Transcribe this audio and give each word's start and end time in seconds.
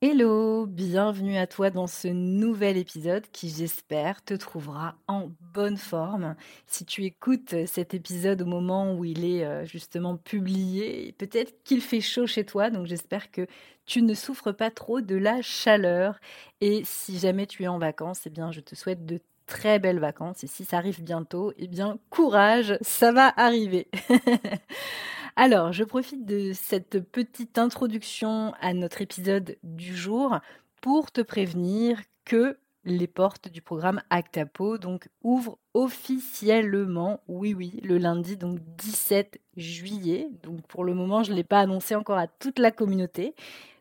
Hello, 0.00 0.66
bienvenue 0.66 1.38
à 1.38 1.48
toi 1.48 1.70
dans 1.70 1.88
ce 1.88 2.06
nouvel 2.06 2.76
épisode 2.76 3.24
qui 3.32 3.48
j'espère 3.50 4.22
te 4.22 4.34
trouvera 4.34 4.94
en 5.08 5.32
bonne 5.52 5.76
forme. 5.76 6.36
Si 6.68 6.84
tu 6.84 7.04
écoutes 7.04 7.66
cet 7.66 7.94
épisode 7.94 8.42
au 8.42 8.46
moment 8.46 8.94
où 8.94 9.04
il 9.04 9.24
est 9.24 9.44
euh, 9.44 9.64
justement 9.64 10.16
publié, 10.16 11.16
peut-être 11.18 11.64
qu'il 11.64 11.80
fait 11.80 12.00
chaud 12.00 12.28
chez 12.28 12.44
toi, 12.44 12.70
donc 12.70 12.86
j'espère 12.86 13.32
que 13.32 13.48
tu 13.86 14.02
ne 14.02 14.14
souffres 14.14 14.52
pas 14.52 14.70
trop 14.70 15.00
de 15.00 15.16
la 15.16 15.42
chaleur. 15.42 16.20
Et 16.60 16.82
si 16.84 17.18
jamais 17.18 17.46
tu 17.46 17.64
es 17.64 17.68
en 17.68 17.80
vacances, 17.80 18.20
eh 18.24 18.30
bien 18.30 18.52
je 18.52 18.60
te 18.60 18.76
souhaite 18.76 19.04
de 19.04 19.18
très 19.46 19.80
belles 19.80 19.98
vacances. 19.98 20.44
Et 20.44 20.46
si 20.46 20.64
ça 20.64 20.76
arrive 20.76 21.02
bientôt, 21.02 21.52
eh 21.58 21.66
bien 21.66 21.98
courage, 22.08 22.78
ça 22.82 23.10
va 23.10 23.32
arriver. 23.36 23.88
Alors, 25.40 25.72
je 25.72 25.84
profite 25.84 26.26
de 26.26 26.50
cette 26.52 26.98
petite 26.98 27.58
introduction 27.58 28.54
à 28.60 28.74
notre 28.74 29.02
épisode 29.02 29.56
du 29.62 29.96
jour 29.96 30.40
pour 30.80 31.12
te 31.12 31.20
prévenir 31.20 32.00
que 32.24 32.58
les 32.82 33.06
portes 33.06 33.48
du 33.48 33.62
programme 33.62 34.02
Actapo 34.10 34.78
donc 34.78 35.08
ouvrent 35.22 35.58
officiellement, 35.74 37.20
oui 37.28 37.54
oui, 37.54 37.78
le 37.84 37.98
lundi 37.98 38.36
donc 38.36 38.58
17 38.78 39.40
juillet. 39.56 40.28
Donc 40.42 40.66
pour 40.66 40.82
le 40.82 40.92
moment, 40.92 41.22
je 41.22 41.30
ne 41.30 41.36
l'ai 41.36 41.44
pas 41.44 41.60
annoncé 41.60 41.94
encore 41.94 42.18
à 42.18 42.26
toute 42.26 42.58
la 42.58 42.72
communauté, 42.72 43.36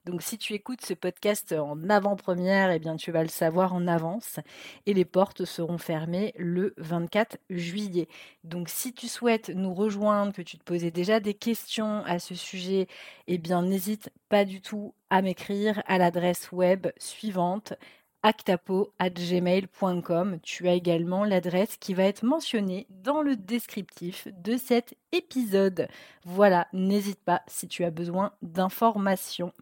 donc 0.07 0.21
si 0.21 0.37
tu 0.37 0.53
écoutes 0.53 0.85
ce 0.85 0.93
podcast 0.93 1.51
en 1.51 1.89
avant-première, 1.89 2.71
eh 2.71 2.79
bien 2.79 2.95
tu 2.95 3.11
vas 3.11 3.23
le 3.23 3.27
savoir 3.27 3.73
en 3.73 3.87
avance 3.87 4.39
et 4.85 4.93
les 4.93 5.03
portes 5.03 5.43
seront 5.43 5.77
fermées 5.77 6.33
le 6.37 6.73
24 6.77 7.37
juillet. 7.49 8.07
Donc 8.45 8.69
si 8.69 8.93
tu 8.93 9.09
souhaites 9.09 9.49
nous 9.49 9.73
rejoindre, 9.73 10.31
que 10.31 10.41
tu 10.41 10.57
te 10.57 10.63
posais 10.63 10.91
déjà 10.91 11.19
des 11.19 11.33
questions 11.33 12.05
à 12.05 12.19
ce 12.19 12.35
sujet, 12.35 12.87
eh 13.27 13.37
bien 13.37 13.61
n'hésite 13.61 14.09
pas 14.29 14.45
du 14.45 14.61
tout 14.61 14.93
à 15.09 15.21
m'écrire 15.21 15.83
à 15.87 15.97
l'adresse 15.97 16.53
web 16.53 16.87
suivante 16.97 17.73
actapo.gmail.com. 18.23 20.39
Tu 20.41 20.67
as 20.67 20.73
également 20.73 21.23
l'adresse 21.23 21.77
qui 21.77 21.93
va 21.93 22.03
être 22.03 22.23
mentionnée 22.23 22.87
dans 22.89 23.21
le 23.21 23.35
descriptif 23.35 24.27
de 24.43 24.57
cet 24.57 24.95
épisode. 25.11 25.87
Voilà, 26.25 26.67
n'hésite 26.73 27.23
pas 27.23 27.43
si 27.47 27.67
tu 27.67 27.83
as 27.83 27.91
besoin 27.91 28.33
d'informations. 28.41 29.53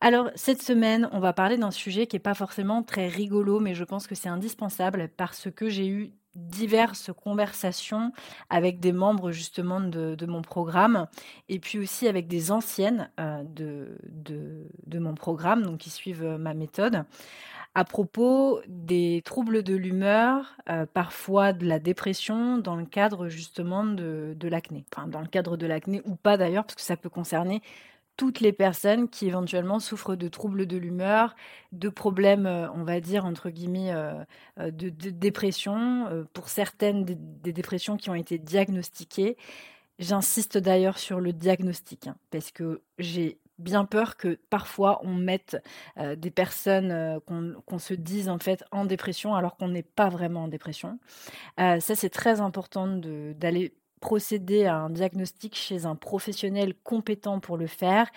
Alors, 0.00 0.30
cette 0.34 0.62
semaine, 0.62 1.08
on 1.12 1.20
va 1.20 1.32
parler 1.32 1.56
d'un 1.56 1.70
sujet 1.70 2.08
qui 2.08 2.16
n'est 2.16 2.20
pas 2.20 2.34
forcément 2.34 2.82
très 2.82 3.06
rigolo, 3.06 3.60
mais 3.60 3.74
je 3.74 3.84
pense 3.84 4.08
que 4.08 4.16
c'est 4.16 4.28
indispensable 4.28 5.08
parce 5.16 5.48
que 5.50 5.68
j'ai 5.68 5.86
eu 5.86 6.12
diverses 6.34 7.10
conversations 7.12 8.12
avec 8.48 8.80
des 8.80 8.92
membres 8.92 9.32
justement 9.32 9.80
de, 9.80 10.26
mon 10.26 10.42
programme 10.42 11.06
et 11.48 11.58
puis 11.58 11.78
aussi 11.78 12.08
avec 12.08 12.26
des 12.26 12.50
anciennes 12.50 13.10
euh, 13.20 13.42
de, 13.44 13.98
de, 14.86 14.98
mon 14.98 15.14
programme, 15.14 15.62
donc 15.62 15.78
qui 15.78 15.90
suivent 15.90 16.36
ma 16.38 16.54
méthode 16.54 17.04
à 17.74 17.84
propos 17.84 18.60
des 18.68 19.22
troubles 19.24 19.62
de 19.62 19.74
l'humeur, 19.74 20.56
euh, 20.68 20.84
parfois 20.84 21.52
de 21.52 21.66
la 21.66 21.78
dépression, 21.78 22.58
dans 22.58 22.76
le 22.76 22.84
cadre 22.84 23.28
justement 23.28 23.84
de, 23.84 24.36
l'acné. 24.42 24.84
Enfin, 24.92 25.08
dans 25.08 25.20
le 25.20 25.26
cadre 25.26 25.56
de 25.56 25.66
l'acné 25.66 26.02
ou 26.04 26.14
pas 26.14 26.36
d'ailleurs, 26.36 26.64
parce 26.64 26.74
que 26.74 26.82
ça 26.82 26.96
peut 26.96 27.08
concerner 27.08 27.62
toutes 28.16 28.40
les 28.40 28.52
personnes 28.52 29.08
qui 29.08 29.26
éventuellement 29.26 29.80
souffrent 29.80 30.16
de 30.16 30.28
troubles 30.28 30.66
de 30.66 30.76
l'humeur, 30.76 31.34
de 31.72 31.88
problèmes, 31.88 32.46
euh, 32.46 32.70
on 32.72 32.84
va 32.84 33.00
dire, 33.00 33.24
entre 33.24 33.50
guillemets, 33.50 33.92
euh, 33.92 34.24
de, 34.58 34.90
dépression, 35.10 36.26
pour 36.32 36.48
certaines 36.48 37.04
des, 37.04 37.52
dépressions 37.52 37.96
qui 37.96 38.10
ont 38.10 38.14
été 38.14 38.38
diagnostiquées. 38.38 39.36
J'insiste 39.98 40.58
d'ailleurs 40.58 40.98
sur 40.98 41.20
le 41.20 41.32
diagnostic, 41.32 42.06
hein, 42.06 42.16
parce 42.30 42.50
que 42.50 42.82
j'ai 42.98 43.38
bien 43.58 43.84
peur 43.84 44.16
que 44.16 44.38
parfois 44.50 45.00
on 45.04 45.14
mette 45.14 45.62
des 45.96 46.30
personnes 46.30 47.20
qu'on 47.26 47.78
se 47.78 47.94
dise 47.94 48.28
en 48.28 48.38
fait 48.38 48.64
en 48.72 48.86
dépression 48.86 49.34
alors 49.36 49.56
qu'on 49.56 49.68
n'est 49.68 49.84
pas 49.84 50.08
vraiment 50.08 50.44
en 50.44 50.48
dépression. 50.48 50.98
ça 51.58 51.78
c'est 51.80 52.10
très 52.10 52.40
important 52.40 52.88
d'aller 52.88 53.74
procéder 54.02 54.66
à 54.66 54.76
un 54.76 54.90
diagnostic 54.90 55.54
chez 55.54 55.86
un 55.86 55.94
professionnel 55.94 56.74
compétent 56.82 57.38
pour 57.38 57.56
le 57.56 57.68
faire. 57.68 58.08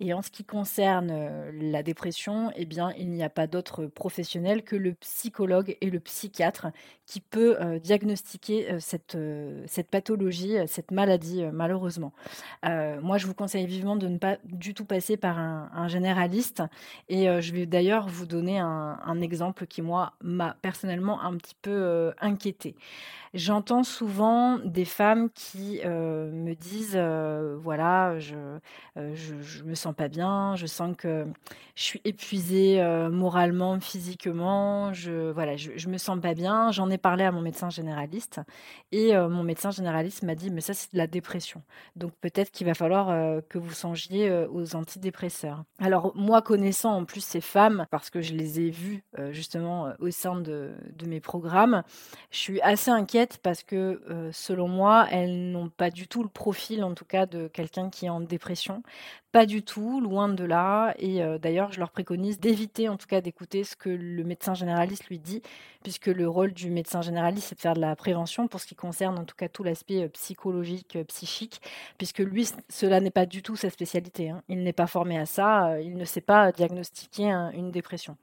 Et 0.00 0.14
en 0.14 0.22
ce 0.22 0.30
qui 0.30 0.42
concerne 0.42 1.10
euh, 1.12 1.52
la 1.52 1.82
dépression, 1.82 2.50
eh 2.56 2.64
bien, 2.64 2.92
il 2.96 3.10
n'y 3.10 3.22
a 3.22 3.28
pas 3.28 3.46
d'autre 3.46 3.84
professionnel 3.84 4.64
que 4.64 4.74
le 4.74 4.94
psychologue 4.94 5.76
et 5.82 5.90
le 5.90 6.00
psychiatre 6.00 6.68
qui 7.04 7.20
peut 7.20 7.58
euh, 7.60 7.78
diagnostiquer 7.78 8.72
euh, 8.72 8.78
cette, 8.80 9.18
cette 9.66 9.90
pathologie, 9.90 10.56
cette 10.66 10.90
maladie, 10.90 11.44
malheureusement. 11.52 12.12
moi, 12.62 13.18
je 13.18 13.26
vous 13.26 13.34
conseille 13.34 13.66
vivement 13.66 13.96
de 13.96 14.08
ne 14.08 14.16
pas 14.16 14.38
du 14.44 14.72
tout 14.72 14.86
passer 14.86 15.18
par 15.18 15.38
un, 15.38 15.88
généraliste. 15.88 16.62
Et 17.10 17.26
je 17.26 17.52
vais 17.52 17.66
d'ailleurs 17.66 18.08
vous 18.08 18.24
donner 18.24 18.58
un, 18.58 18.98
un, 19.04 19.20
exemple 19.20 19.66
qui, 19.66 19.82
moi, 19.82 20.14
m'a 20.22 20.56
personnellement 20.62 21.20
un 21.20 21.36
petit 21.36 21.56
peu 21.60 22.12
inquiété. 22.20 22.74
J'entends 23.34 23.82
souvent 23.82 24.58
des 24.58 24.84
femmes 24.84 25.28
qui 25.34 25.80
euh, 25.84 26.30
me 26.30 26.54
disent 26.54 26.94
euh, 26.94 27.56
voilà, 27.60 28.12
euh, 28.12 28.58
je, 29.14 29.40
je, 29.40 29.64
me 29.64 29.74
sens 29.74 29.94
pas 29.94 30.08
bien, 30.08 30.54
je 30.54 30.66
sens 30.66 30.94
que 30.96 31.26
je 31.74 31.82
suis 31.82 32.00
épuisée 32.04 32.80
moralement, 33.10 33.78
physiquement, 33.80 34.92
je 34.92 35.32
voilà, 35.32 35.56
je 35.56 35.88
me 35.88 35.98
sens 35.98 36.20
pas 36.20 36.34
bien. 36.34 36.70
J'en 36.70 36.88
ai 36.88 36.98
parlé 36.98 37.24
à 37.24 37.32
mon 37.32 37.40
médecin 37.40 37.68
généraliste 37.68 38.40
et 38.92 39.16
mon 39.16 39.42
médecin 39.42 39.72
généraliste 39.72 40.22
m'a 40.22 40.36
dit 40.36 40.50
mais 40.52 40.60
ça 40.60 40.72
c'est 40.72 40.92
de 40.92 40.98
la 40.98 41.08
dépression. 41.08 41.62
Donc 41.96 42.12
peut-être 42.20 42.52
qu'il 42.52 42.66
va 42.66 42.74
falloir 42.74 43.42
que 43.48 43.58
vous 43.58 43.72
songiez 43.72 44.32
aux 44.52 44.76
antidépresseurs. 44.76 45.64
Alors 45.80 46.12
moi 46.14 46.42
connaissant 46.42 46.94
en 46.94 47.04
plus 47.04 47.24
ces 47.24 47.40
femmes 47.40 47.86
parce 47.90 48.08
que 48.08 48.20
je 48.20 48.34
les 48.34 48.60
ai 48.60 48.70
vues 48.70 49.02
justement 49.30 49.92
au 49.98 50.10
sein 50.10 50.36
de, 50.40 50.74
de 50.96 51.06
mes 51.06 51.20
programmes, 51.20 51.82
je 52.30 52.38
suis 52.38 52.60
assez 52.60 52.92
inquiète 52.92 53.40
parce 53.42 53.64
que 53.64 54.00
selon 54.32 54.68
moi, 54.68 55.08
elles 55.10 55.23
n'ont 55.26 55.68
pas 55.68 55.90
du 55.90 56.08
tout 56.08 56.22
le 56.22 56.28
profil, 56.28 56.84
en 56.84 56.94
tout 56.94 57.04
cas, 57.04 57.26
de 57.26 57.48
quelqu'un 57.48 57.90
qui 57.90 58.06
est 58.06 58.10
en 58.10 58.20
dépression. 58.20 58.82
Pas 59.32 59.46
du 59.46 59.62
tout, 59.62 60.00
loin 60.00 60.28
de 60.28 60.44
là. 60.44 60.94
Et 60.98 61.20
d'ailleurs, 61.40 61.72
je 61.72 61.80
leur 61.80 61.90
préconise 61.90 62.38
d'éviter, 62.38 62.88
en 62.88 62.96
tout 62.96 63.08
cas, 63.08 63.20
d'écouter 63.20 63.64
ce 63.64 63.74
que 63.74 63.88
le 63.88 64.22
médecin 64.22 64.54
généraliste 64.54 65.06
lui 65.06 65.18
dit, 65.18 65.42
puisque 65.82 66.06
le 66.06 66.28
rôle 66.28 66.52
du 66.52 66.70
médecin 66.70 67.02
généraliste, 67.02 67.48
c'est 67.48 67.56
de 67.56 67.60
faire 67.60 67.74
de 67.74 67.80
la 67.80 67.96
prévention 67.96 68.46
pour 68.46 68.60
ce 68.60 68.66
qui 68.66 68.76
concerne, 68.76 69.18
en 69.18 69.24
tout 69.24 69.34
cas, 69.36 69.48
tout 69.48 69.64
l'aspect 69.64 70.08
psychologique, 70.10 70.98
psychique, 71.08 71.60
puisque 71.98 72.20
lui, 72.20 72.48
cela 72.68 73.00
n'est 73.00 73.10
pas 73.10 73.26
du 73.26 73.42
tout 73.42 73.56
sa 73.56 73.70
spécialité. 73.70 74.30
Hein. 74.30 74.42
Il 74.48 74.62
n'est 74.62 74.72
pas 74.72 74.86
formé 74.86 75.18
à 75.18 75.26
ça. 75.26 75.80
il 75.80 75.96
ne 75.96 76.04
sait 76.04 76.20
pas 76.20 76.52
diagnostiquer 76.52 77.30
une 77.54 77.72
dépression. 77.72 78.16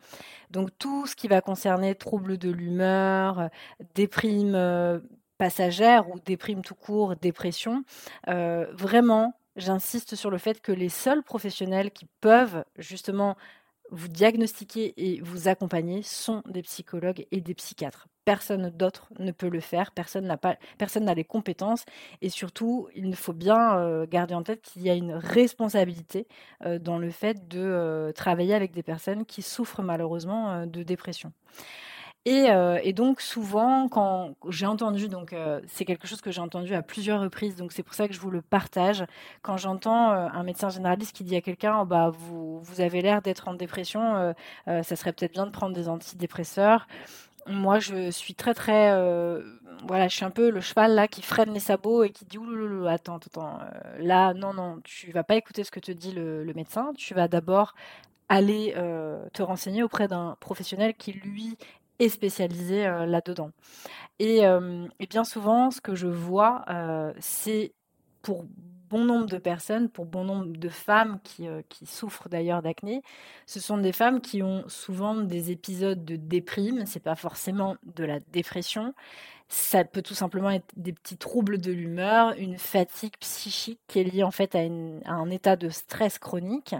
Donc, 0.50 0.70
tout 0.80 1.08
ce 1.08 1.16
qui 1.16 1.28
va 1.28 1.42
concerner 1.42 1.94
troubles 1.96 2.38
de 2.38 2.50
l'humeur, 2.50 3.50
déprime 3.96 5.02
passagère 5.42 6.08
ou 6.08 6.20
déprime 6.24 6.62
tout 6.62 6.76
court, 6.76 7.16
dépression, 7.16 7.84
euh, 8.28 8.68
vraiment, 8.74 9.34
j'insiste 9.56 10.14
sur 10.14 10.30
le 10.30 10.38
fait 10.38 10.62
que 10.62 10.72
les 10.72 10.88
seuls 10.88 11.24
professionnels 11.24 11.90
qui 11.90 12.06
peuvent 12.22 12.64
justement 12.78 13.36
vous 13.90 14.08
diagnostiquer 14.08 14.94
et 14.98 15.20
vous 15.22 15.48
accompagner 15.48 16.04
sont 16.04 16.44
des 16.46 16.62
psychologues 16.62 17.26
et 17.32 17.42
des 17.42 17.56
psychiatres. 17.56 18.08
Personne 18.24 18.70
d'autre 18.70 19.10
ne 19.18 19.32
peut 19.32 19.50
le 19.50 19.62
faire, 19.62 19.94
personne 19.94 20.28
n'a 20.28 21.14
les 21.16 21.24
compétences 21.24 21.86
et 22.22 22.30
surtout, 22.30 22.88
il 22.94 23.16
faut 23.16 23.34
bien 23.34 23.80
euh, 23.80 24.06
garder 24.06 24.36
en 24.36 24.44
tête 24.44 24.62
qu'il 24.62 24.84
y 24.84 24.92
a 24.92 24.94
une 24.94 25.14
responsabilité 25.14 26.28
euh, 26.68 26.78
dans 26.78 27.00
le 27.00 27.10
fait 27.10 27.48
de 27.48 28.14
travailler 28.14 28.54
avec 28.54 28.74
des 28.74 28.84
personnes 28.84 29.26
qui 29.26 29.42
souffrent 29.42 29.82
malheureusement 29.82 30.68
de 30.68 30.84
dépression. 30.84 31.34
Et, 32.26 32.94
donc 32.94 33.20
souvent, 33.20 33.88
quand 33.90 34.36
j'ai 34.48 34.68
entendu, 34.68 35.08
donc 35.08 35.34
c'est 35.68 35.86
quelque 35.86 36.08
chose 36.08 36.22
que 36.22 36.30
j'ai 36.32 36.42
entendu 36.42 36.76
à 36.76 36.84
plusieurs 36.84 37.20
reprises, 37.20 37.56
donc 37.56 37.72
c'est 37.72 37.82
pour 37.82 37.96
ça 37.96 38.08
que 38.08 38.14
je 38.14 38.20
vous 38.20 38.30
le 38.30 38.44
partage. 38.44 39.06
Quand 39.42 39.58
j'entends 39.58 40.12
un 40.12 40.44
médecin 40.44 40.70
généraliste 40.70 41.16
qui 41.16 41.24
dit 41.24 41.36
à 41.36 41.42
quelqu'un, 41.42 41.80
oh, 41.82 41.86
bah 41.86 42.12
vous, 42.12 42.60
vous 42.60 42.82
avez 42.82 43.02
l'air 43.02 43.24
d'être 43.24 43.48
en 43.48 43.56
dépression, 43.56 44.36
ça 44.68 44.96
serait 44.96 45.14
peut-être 45.14 45.34
bien 45.34 45.48
de 45.48 45.52
prendre 45.52 45.74
des 45.74 45.90
antidépresseurs. 45.90 46.88
Moi, 47.48 47.80
je 47.80 48.12
suis 48.12 48.36
très 48.36 48.54
très, 48.54 48.92
voilà, 49.88 50.08
je 50.08 50.16
suis 50.16 50.26
un 50.26 50.30
peu 50.30 50.52
le 50.52 50.62
cheval 50.62 50.94
là 50.94 51.08
qui 51.08 51.24
freine 51.24 51.52
les 51.52 51.60
sabots 51.60 52.04
et 52.04 52.12
qui 52.12 52.26
dit 52.26 52.38
ouloulou, 52.38 52.86
attends, 52.86 53.16
attends, 53.18 53.58
là, 53.98 54.36
non, 54.36 54.54
non, 54.54 54.80
tu 54.84 55.12
vas 55.12 55.24
pas 55.24 55.38
écouter 55.38 55.64
ce 55.64 55.72
que 55.72 55.80
te 55.80 55.92
dit 55.92 56.12
le 56.12 56.54
médecin, 56.54 56.94
tu 56.96 57.16
vas 57.16 57.28
d'abord 57.28 57.74
aller 58.30 58.76
te 59.34 59.42
renseigner 59.42 59.82
auprès 59.82 60.08
d'un 60.08 60.38
professionnel 60.40 60.94
qui, 60.94 61.14
lui, 61.14 61.58
est 62.04 62.10
spécialisé 62.10 62.84
là-dedans. 63.08 63.52
Et, 64.20 64.42
bien 65.10 65.24
souvent, 65.24 65.72
ce 65.72 65.82
que 65.82 65.96
je 65.96 66.08
vois, 66.08 66.66
c'est 67.20 67.74
pour 68.22 68.46
bon 68.90 69.06
nombre 69.06 69.26
de 69.28 69.38
personnes, 69.38 69.90
pour 69.90 70.06
bon 70.06 70.26
nombre 70.26 70.48
de 70.48 70.70
femmes 70.70 71.20
qui, 71.24 71.48
qui 71.70 71.86
souffrent 71.86 72.28
d'ailleurs 72.28 72.62
d'acné, 72.62 73.02
ce 73.46 73.60
sont 73.60 73.78
des 73.78 73.94
femmes 73.94 74.20
qui 74.20 74.44
ont 74.44 74.66
souvent 74.68 75.16
des 75.16 75.52
épisodes 75.52 76.04
de 76.04 76.18
déprime, 76.18 76.86
c'est 76.86 77.00
pas 77.00 77.16
forcément 77.16 77.78
de 77.96 78.04
la 78.04 78.20
dépression, 78.20 78.94
ça 79.52 79.84
peut 79.84 80.02
tout 80.02 80.14
simplement 80.14 80.50
être 80.50 80.72
des 80.78 80.94
petits 80.94 81.18
troubles 81.18 81.58
de 81.58 81.74
l'humeur, 81.74 82.34
une 82.38 82.58
fatigue 82.58 83.18
psychique 83.20 83.82
qui 83.88 84.00
est 84.00 84.06
liée 84.06 84.24
en 84.24 84.32
fait 84.32 84.56
à, 84.56 84.60
un 84.60 85.30
état 85.30 85.58
de 85.58 85.68
stress 85.68 86.20
chronique. 86.20 86.74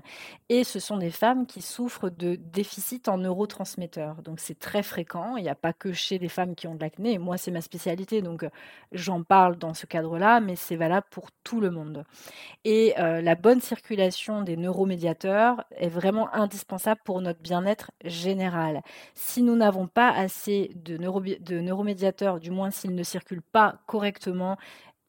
Et 0.48 0.64
ce 0.64 0.80
sont 0.80 0.96
des 0.96 1.12
femmes 1.12 1.46
qui 1.46 1.62
souffrent 1.62 2.10
de 2.10 2.36
déficit 2.36 3.10
en 3.10 3.18
neurotransmetteurs. 3.18 4.22
Donc 4.22 4.40
c'est 4.40 4.58
très 4.58 4.84
fréquent. 4.84 5.36
Il 5.36 5.44
n'y 5.44 5.50
a 5.50 5.56
pas 5.56 5.74
que 5.74 5.92
chez 5.92 6.18
les 6.18 6.30
femmes 6.30 6.56
qui 6.56 6.66
ont 6.68 6.76
de 6.76 6.80
l'acné. 6.80 7.18
Moi, 7.18 7.38
c'est 7.38 7.52
ma 7.52 7.60
spécialité, 7.60 8.22
donc 8.22 8.46
j'en 8.94 9.22
parle 9.22 9.58
dans 9.58 9.74
ce 9.74 9.86
cadre-là, 9.86 10.40
mais 10.40 10.56
c'est 10.56 10.78
valable 10.78 11.08
pour 11.12 11.28
tout 11.44 11.60
le 11.60 11.72
monde. 11.72 12.06
Et 12.64 12.94
euh, 13.00 13.22
la 13.22 13.36
bonne 13.36 13.60
circulation 13.60 14.44
des 14.44 14.56
neuromédiateurs 14.56 15.66
est 15.76 15.90
vraiment 15.90 16.34
indispensable 16.34 17.02
pour 17.04 17.20
notre 17.20 17.42
bien-être 17.42 17.92
général. 18.06 18.82
Si 19.14 19.44
nous 19.44 19.58
n'avons 19.58 19.88
pas 19.88 20.10
assez 20.10 20.72
de, 20.76 20.96
de 20.96 21.60
neuromédiateurs, 21.60 22.40
du 22.40 22.50
moins 22.50 22.61
s'il 22.70 22.94
ne 22.94 23.04
circule 23.04 23.42
pas 23.42 23.80
correctement, 23.88 24.58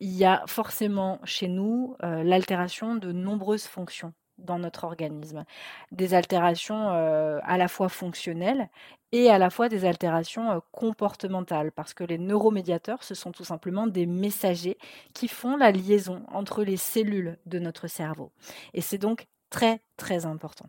il 0.00 0.10
y 0.10 0.25
a 0.25 0.43
forcément 0.46 1.20
chez 1.25 1.49
nous 1.49 1.96
euh, 2.02 2.22
l'altération 2.22 2.96
de 2.96 3.12
nombreuses 3.12 3.66
fonctions 3.66 4.12
dans 4.38 4.58
notre 4.58 4.84
organisme. 4.84 5.44
Des 5.93 6.14
altérations 6.14 6.90
euh, 6.90 7.38
à 7.44 7.58
la 7.58 7.69
fois 7.69 7.88
fonctionnelles 7.88 8.69
et 9.12 9.31
à 9.31 9.38
la 9.38 9.50
fois 9.50 9.69
des 9.69 9.84
altérations 9.84 10.50
euh, 10.50 10.58
comportementales, 10.72 11.70
parce 11.70 11.94
que 11.94 12.04
les 12.04 12.19
neuromédiateurs, 12.19 13.04
ce 13.04 13.14
sont 13.14 13.31
tout 13.31 13.44
simplement 13.44 13.87
des 13.87 14.06
messagers 14.06 14.78
qui 15.14 15.28
font 15.28 15.56
la 15.56 15.70
liaison 15.70 16.25
entre 16.32 16.64
les 16.64 16.76
cellules 16.78 17.38
de 17.46 17.58
notre 17.58 17.87
cerveau. 17.87 18.32
Et 18.75 18.81
c'est 18.81 18.98
donc 18.98 19.26
très 19.50 19.82
très 19.96 20.26
important 20.26 20.69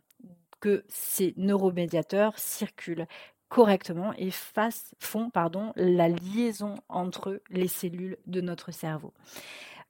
que 0.59 0.86
ces 0.88 1.33
neuromédiateurs 1.36 2.39
circulent 2.39 3.07
correctement 3.53 4.13
et 4.17 4.31
font 5.00 5.29
pardon, 5.29 5.73
la 5.75 6.09
liaison 6.09 6.73
entre 6.89 7.39
les 7.51 7.67
cellules 7.67 8.17
de 8.25 8.41
notre 8.41 8.71
cerveau. 8.71 9.13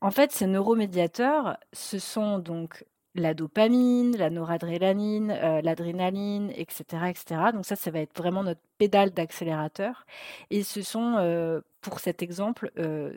En 0.02 0.12
fait, 0.12 0.34
ces 0.34 0.48
neuromédiateurs, 0.48 1.58
ce 1.72 1.98
sont 1.98 2.40
donc 2.40 2.84
la 3.16 3.34
dopamine, 3.34 4.18
la 4.18 4.30
noradrénaline, 4.30 5.32
euh, 5.32 5.62
l'adrénaline, 5.62 6.52
etc., 6.58 6.84
etc. 7.08 7.42
Donc 7.54 7.66
ça, 7.66 7.78
ça 7.78 7.90
va 7.90 8.00
être 8.00 8.18
vraiment 8.18 8.44
notre 8.44 8.60
pédale 8.78 9.12
d'accélérateur. 9.12 10.06
Et 10.50 10.64
ce 10.64 10.82
sont, 10.82 11.16
euh, 11.20 11.62
pour 11.80 12.02
cet 12.02 12.22
exemple, 12.22 12.70
euh, 12.78 13.14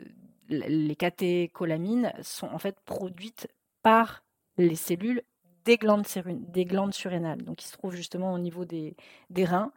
les 0.47 0.95
catécholamines 0.95 2.13
sont 2.21 2.47
en 2.47 2.57
fait 2.57 2.79
produites 2.85 3.49
par 3.83 4.23
les 4.57 4.77
cellules 4.77 5.23
des 5.65 5.75
glandes, 5.75 6.05
des 6.25 6.63
glandes 6.63 6.93
surrénales, 6.93 7.43
donc 7.43 7.57
qui 7.57 7.67
se 7.67 7.73
trouvent 7.73 7.95
justement 7.95 8.31
au 8.31 8.39
niveau 8.39 8.63
des 8.63 8.95
reins. 9.43 9.73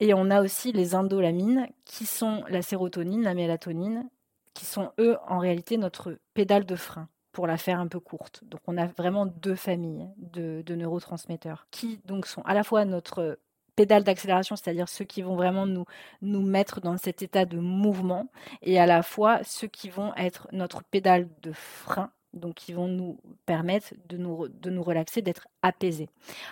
Et 0.00 0.14
on 0.14 0.30
a 0.30 0.42
aussi 0.42 0.72
les 0.72 0.94
indolamines, 0.94 1.68
qui 1.84 2.06
sont 2.06 2.44
la 2.48 2.62
sérotonine, 2.62 3.22
la 3.22 3.34
mélatonine, 3.34 4.08
qui 4.54 4.64
sont 4.64 4.92
eux 4.98 5.16
en 5.26 5.38
réalité 5.38 5.76
notre 5.76 6.18
pédale 6.34 6.64
de 6.64 6.76
frein, 6.76 7.08
pour 7.32 7.46
la 7.46 7.56
faire 7.56 7.80
un 7.80 7.88
peu 7.88 8.00
courte. 8.00 8.42
Donc 8.44 8.60
on 8.66 8.76
a 8.76 8.86
vraiment 8.86 9.26
deux 9.26 9.54
familles 9.54 10.08
de, 10.16 10.74
neurotransmetteurs, 10.74 11.66
qui 11.70 12.00
donc 12.04 12.26
sont 12.26 12.42
à 12.42 12.54
la 12.54 12.64
fois 12.64 12.84
notre 12.84 13.38
pédale 13.76 14.02
d'accélération, 14.02 14.56
c'est-à-dire 14.56 14.88
ceux 14.88 15.04
qui 15.04 15.22
vont 15.22 15.36
vraiment 15.36 15.64
nous, 15.66 15.84
nous 16.20 16.42
mettre 16.42 16.80
dans 16.80 16.96
cet 16.96 17.22
état 17.22 17.44
de 17.44 17.58
mouvement, 17.58 18.28
et 18.62 18.80
à 18.80 18.86
la 18.86 19.02
fois 19.02 19.44
ceux 19.44 19.68
qui 19.68 19.88
vont 19.88 20.12
être 20.16 20.48
notre 20.52 20.82
pédale 20.82 21.28
de 21.42 21.52
frein, 21.52 22.10
donc 22.34 22.54
qui 22.54 22.72
vont 22.72 22.88
nous 22.88 23.18
permettre 23.46 23.94
de 24.08 24.16
nous, 24.16 24.48
de 24.48 24.70
nous 24.70 24.82
relaxer, 24.82 25.22
d'être 25.22 25.48
apaisés. 25.62 26.08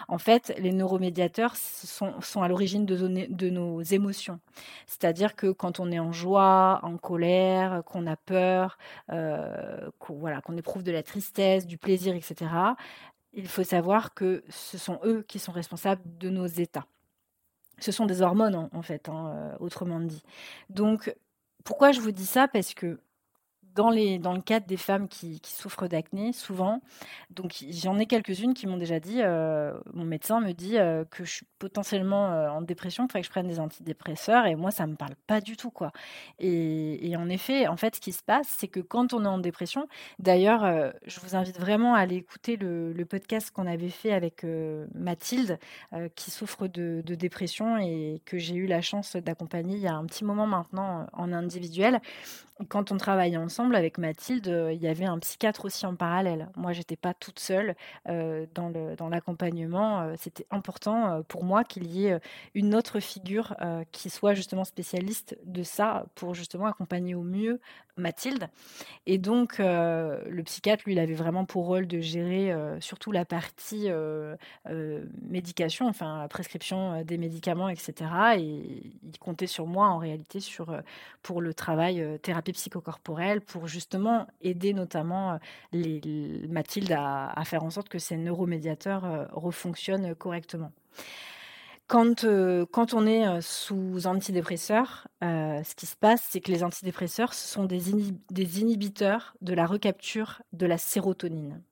En 0.08 0.18
fait, 0.18 0.54
les 0.58 0.72
neuromédiateurs 0.72 1.56
sont, 1.56 2.42
à 2.42 2.48
l'origine 2.48 2.86
de, 2.86 3.48
nos 3.50 3.82
émotions. 3.82 4.40
C'est-à-dire 4.86 5.36
que 5.36 5.50
quand 5.50 5.80
on 5.80 5.90
est 5.90 5.98
en 5.98 6.12
joie, 6.12 6.80
en 6.82 6.96
colère, 6.96 7.82
qu'on 7.84 8.06
a 8.06 8.16
peur, 8.16 8.78
euh, 9.12 9.90
qu'on 9.98 10.56
éprouve 10.56 10.82
de 10.82 10.92
la 10.92 11.02
tristesse, 11.02 11.66
du 11.66 11.78
plaisir, 11.78 12.14
etc., 12.14 12.50
il 13.32 13.48
faut 13.48 13.64
savoir 13.64 14.14
que 14.14 14.42
ce 14.48 14.78
sont 14.78 14.98
eux 15.04 15.22
qui 15.28 15.38
sont 15.38 15.52
responsables 15.52 16.02
de 16.18 16.30
nos 16.30 16.46
états. 16.46 16.86
Ce 17.78 17.92
sont 17.92 18.06
des 18.06 18.22
hormones, 18.22 18.70
en, 18.72 18.82
fait, 18.82 19.10
hein, 19.10 19.32
euh, 19.34 19.56
autrement 19.60 20.00
dit. 20.00 20.22
Donc, 20.70 21.14
pourquoi 21.62 21.92
je 21.92 22.00
vous 22.00 22.12
dis 22.12 22.24
ça? 22.24 22.48
Parce 22.48 22.72
que 22.72 22.98
dans, 23.76 23.90
le 23.90 24.40
cadre 24.40 24.66
des 24.66 24.76
femmes 24.76 25.06
qui, 25.08 25.40
souffrent 25.44 25.86
d'acné, 25.86 26.32
souvent, 26.32 26.80
donc 27.30 27.54
j'en 27.70 27.98
ai 27.98 28.06
quelques-unes 28.06 28.54
qui 28.54 28.66
m'ont 28.66 28.78
déjà 28.78 28.98
dit, 28.98 29.20
euh, 29.22 29.78
mon 29.92 30.04
médecin 30.04 30.40
me 30.40 30.52
dit 30.52 30.78
euh, 30.78 31.04
que 31.04 31.24
je 31.24 31.30
suis 31.30 31.46
potentiellement 31.58 32.32
euh, 32.32 32.48
en 32.48 32.62
dépression, 32.62 33.04
qu'il 33.04 33.12
faudrait 33.12 33.20
que 33.20 33.26
je 33.26 33.30
prenne 33.30 33.48
des 33.48 33.60
antidépresseurs, 33.60 34.46
et 34.46 34.54
moi, 34.54 34.70
ça 34.70 34.86
ne 34.86 34.92
me 34.92 34.96
parle 34.96 35.14
pas 35.26 35.40
du 35.40 35.56
tout, 35.56 35.70
quoi. 35.70 35.92
Et, 36.38 37.14
en 37.16 37.28
effet, 37.28 37.66
en 37.66 37.76
fait, 37.76 37.96
ce 37.96 38.00
qui 38.00 38.12
se 38.12 38.22
passe, 38.22 38.46
c'est 38.48 38.68
que 38.68 38.80
quand 38.80 39.12
on 39.12 39.24
est 39.24 39.28
en 39.28 39.38
dépression, 39.38 39.88
d'ailleurs, 40.18 40.92
je 41.06 41.20
vous 41.20 41.36
invite 41.36 41.58
vraiment 41.58 41.94
à 41.94 42.00
aller 42.00 42.16
écouter 42.16 42.56
le, 42.56 43.06
podcast 43.08 43.52
qu'on 43.52 43.66
avait 43.66 43.88
fait 43.88 44.12
avec 44.12 44.44
Mathilde, 44.94 45.58
qui 46.16 46.30
souffre 46.30 46.66
de, 46.66 47.02
dépression 47.02 47.78
et 47.78 48.20
que 48.24 48.36
j'ai 48.38 48.56
eu 48.56 48.66
la 48.66 48.82
chance 48.82 49.16
d'accompagner 49.16 49.76
il 49.76 49.82
y 49.82 49.86
a 49.86 49.94
un 49.94 50.04
petit 50.06 50.24
moment 50.24 50.46
maintenant 50.46 51.06
en 51.12 51.32
individuel 51.32 52.00
quand 52.68 52.90
on 52.90 52.96
travaillait 52.96 53.36
ensemble 53.36 53.76
avec 53.76 53.98
Mathilde, 53.98 54.48
euh, 54.48 54.72
il 54.72 54.80
y 54.80 54.86
avait 54.86 55.04
un 55.04 55.18
psychiatre 55.18 55.66
aussi 55.66 55.84
en 55.84 55.94
parallèle. 55.94 56.48
Moi, 56.56 56.72
j'étais 56.72 56.96
pas 56.96 57.12
toute 57.12 57.38
seule 57.38 57.76
euh, 58.08 58.46
dans 58.54 59.08
l'accompagnement. 59.08 60.00
Euh, 60.00 60.14
c'était 60.18 60.46
important 60.50 61.22
pour 61.28 61.44
moi 61.44 61.64
qu'il 61.64 61.86
y 61.86 62.06
ait 62.06 62.18
une 62.54 62.74
autre 62.74 63.00
figure 63.00 63.54
qui 63.92 64.10
soit 64.10 64.34
justement 64.34 64.64
spécialiste 64.64 65.36
de 65.44 65.62
ça 65.62 66.06
pour 66.14 66.34
justement 66.34 66.66
accompagner 66.66 67.14
au 67.14 67.22
mieux 67.22 67.60
Mathilde. 67.96 68.48
Et 69.06 69.18
donc, 69.18 69.58
le 69.58 70.42
psychiatre, 70.44 70.84
lui, 70.86 70.92
il 70.92 70.98
avait 70.98 71.14
vraiment 71.14 71.44
pour 71.44 71.66
rôle 71.66 71.86
de 71.86 72.00
gérer 72.00 72.52
surtout 72.80 73.12
la 73.12 73.24
partie 73.24 73.88
médication, 75.22 75.86
enfin 75.86 76.26
prescription 76.28 77.02
des 77.02 77.18
médicaments, 77.18 77.68
etc. 77.68 77.94
Et 78.38 78.92
il 79.02 79.18
comptait 79.20 79.46
sur 79.46 79.66
moi 79.66 79.88
en 79.88 79.98
réalité 79.98 80.40
sur, 80.40 80.76
pour 81.22 81.40
le 81.40 81.54
travail 81.54 82.18
thérapeutique 82.22 82.46
psychocorporelle 82.54 83.40
pour 83.40 83.66
justement 83.66 84.26
aider 84.40 84.72
notamment 84.72 85.32
euh, 85.32 85.36
les, 85.72 86.00
Mathilde 86.48 86.92
à, 86.92 87.42
faire 87.44 87.62
en 87.62 87.70
sorte 87.70 87.88
que 87.88 87.98
ces 87.98 88.16
neuromédiateurs 88.16 89.04
euh, 89.04 89.24
refonctionnent 89.32 90.14
correctement. 90.14 90.72
Quand, 91.86 92.24
euh, 92.24 92.66
quand, 92.66 92.94
on 92.94 93.06
est 93.06 93.40
sous 93.40 94.06
antidépresseurs, 94.06 95.06
ce 95.22 95.74
qui 95.74 95.86
se 95.86 95.96
passe, 95.96 96.26
c'est 96.30 96.40
que 96.40 96.50
les 96.50 96.64
antidépresseurs, 96.64 97.32
ce 97.32 97.46
sont 97.46 97.64
des, 97.64 97.90
inhibiteurs 98.60 99.36
de 99.40 99.54
la 99.54 99.66
recapture 99.66 100.42
de 100.52 100.66
la 100.66 100.78
sérotonine. 100.78 101.62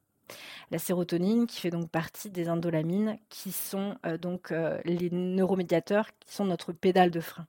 La 0.70 0.78
sérotonine 0.78 1.46
qui 1.46 1.60
fait 1.60 1.70
donc 1.70 1.90
partie 1.90 2.30
des 2.30 2.48
indolamines, 2.48 3.18
qui 3.28 3.52
sont 3.52 3.96
donc 4.20 4.52
les 4.84 5.10
neuromédiateurs, 5.10 6.08
qui 6.20 6.32
sont 6.32 6.44
notre 6.44 6.72
pédale 6.72 7.10
de 7.10 7.20
frein. 7.20 7.46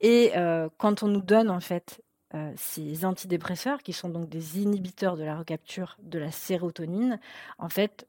Et 0.00 0.32
quand 0.78 1.02
on 1.02 1.08
nous 1.08 1.22
donne 1.22 1.50
en 1.50 1.60
fait 1.60 2.02
euh, 2.34 2.52
ces 2.56 3.06
antidépresseurs, 3.06 3.82
qui 3.82 3.94
sont 3.94 4.10
donc 4.10 4.28
des 4.28 4.60
inhibiteurs 4.60 5.16
de 5.16 5.24
la 5.24 5.38
recapture 5.38 5.96
de 6.02 6.18
la 6.18 6.30
sérotonine, 6.30 7.18
en 7.56 7.70
fait, 7.70 8.06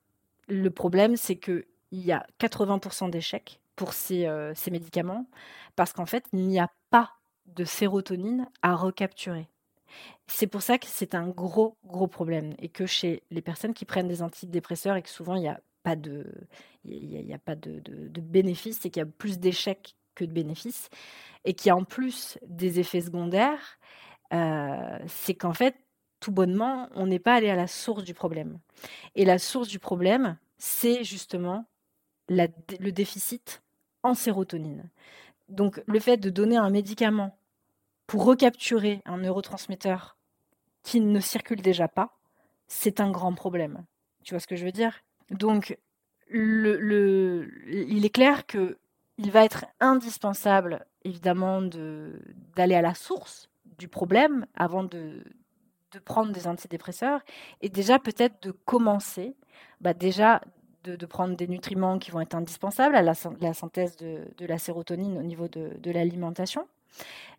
le 0.50 0.70
problème, 0.70 1.16
c'est 1.16 1.38
qu'il 1.90 2.06
y 2.06 2.12
a 2.12 2.26
80% 2.40 3.10
d'échecs 3.10 3.60
pour 3.76 3.94
ces, 3.94 4.26
euh, 4.26 4.54
ces 4.56 4.72
médicaments, 4.72 5.26
parce 5.76 5.94
qu'en 5.94 6.06
fait, 6.06 6.26
il 6.34 6.48
n'y 6.48 6.60
a 6.60 6.70
pas 6.90 7.12
de 7.46 7.64
sérotonine 7.64 8.48
à 8.62 8.76
recapturer. 8.76 9.48
C'est 10.28 10.48
pour 10.48 10.62
ça 10.62 10.78
que 10.78 10.86
c'est 10.88 11.16
un 11.16 11.28
gros, 11.28 11.78
gros 11.86 12.08
problème. 12.08 12.54
Et 12.60 12.70
que 12.70 12.86
chez 12.86 13.24
les 13.32 13.42
personnes 13.42 13.74
qui 13.74 13.86
prennent 13.86 14.08
des 14.08 14.22
antidépresseurs 14.22 14.96
et 14.96 15.02
que 15.02 15.10
souvent 15.10 15.36
il 15.36 15.42
n'y 15.42 15.48
a 15.48 15.60
pas 15.82 15.96
de, 15.96 16.26
il 16.86 17.26
y 17.26 17.34
a, 17.34 17.40
pas 17.40 17.56
de, 17.56 17.80
de, 17.80 18.22
et 18.38 18.54
qu'il 18.54 18.98
y 18.98 19.00
a 19.00 19.06
plus 19.06 19.40
d'échecs 19.40 19.96
que 20.16 20.26
de 20.26 20.32
bénéfices, 20.32 20.90
et 21.46 21.54
qu'il 21.54 21.70
y 21.70 21.72
a 21.72 21.76
en 21.76 21.86
plus 21.86 22.38
des 22.46 22.80
effets 22.80 23.02
secondaires, 23.02 23.80
euh, 24.34 25.00
c'est 25.08 25.36
qu'en 25.36 25.54
fait, 25.54 25.76
tout 26.20 26.32
bonnement, 26.32 26.90
on 26.96 27.08
n'est 27.08 27.20
pas 27.20 27.36
allé 27.36 27.50
à 27.50 27.56
la 27.56 27.68
source 27.68 28.04
du 28.04 28.14
problème. 28.14 28.60
Et 29.16 29.24
la 29.26 29.40
source 29.40 29.70
du 29.70 29.80
problème, 29.80 30.38
c'est 30.58 31.04
justement 31.04 31.66
le 32.30 32.92
déficit 32.92 33.62
en 34.04 34.14
sérotonine. 34.14 34.90
Donc 35.50 35.82
le 35.86 36.00
fait 36.00 36.18
de 36.18 36.30
donner 36.30 36.58
un 36.58 36.70
médicament 36.70 37.38
pour 38.08 38.26
recapturer 38.26 39.02
un 39.06 39.18
neurotransmetteur 39.18 40.18
qui 40.84 41.02
ne 41.02 41.20
circule 41.20 41.62
déjà 41.62 41.88
pas, 41.88 42.18
c'est 42.68 43.00
un 43.00 43.12
grand 43.12 43.34
problème. 43.34 43.84
Tu 44.24 44.34
vois 44.34 44.40
ce 44.40 44.48
que 44.48 44.56
je 44.56 44.66
veux 44.66 44.72
dire? 44.72 45.02
Donc 45.32 45.78
il 46.32 48.02
est 48.06 48.14
clair 48.14 48.46
que 48.46 48.78
il 49.18 49.32
va 49.32 49.44
être 49.44 49.66
indispensable, 49.82 50.86
évidemment, 51.04 51.62
d'aller 51.62 52.76
à 52.76 52.82
la 52.82 52.94
source 52.94 53.50
du 53.78 53.90
problème 53.90 54.46
avant 54.56 54.84
de, 54.84 55.26
de, 55.92 56.00
prendre 56.00 56.32
des 56.32 56.48
antidépresseurs 56.48 57.22
et 57.62 57.68
déjà 57.68 58.00
peut-être 58.00 58.42
de 58.42 58.52
commencer, 58.52 59.36
bah 59.82 59.94
déjà 59.94 60.42
de, 60.84 61.06
prendre 61.06 61.36
des 61.36 61.48
nutriments 61.48 62.00
qui 62.00 62.12
vont 62.12 62.22
être 62.22 62.36
indispensables 62.36 62.96
à 62.96 63.02
la, 63.02 63.14
synthèse 63.14 63.96
de, 63.98 64.46
la 64.46 64.58
sérotonine 64.58 65.18
au 65.18 65.24
niveau 65.24 65.48
de, 65.48 65.72
de 65.78 65.92
l'alimentation, 65.92 66.68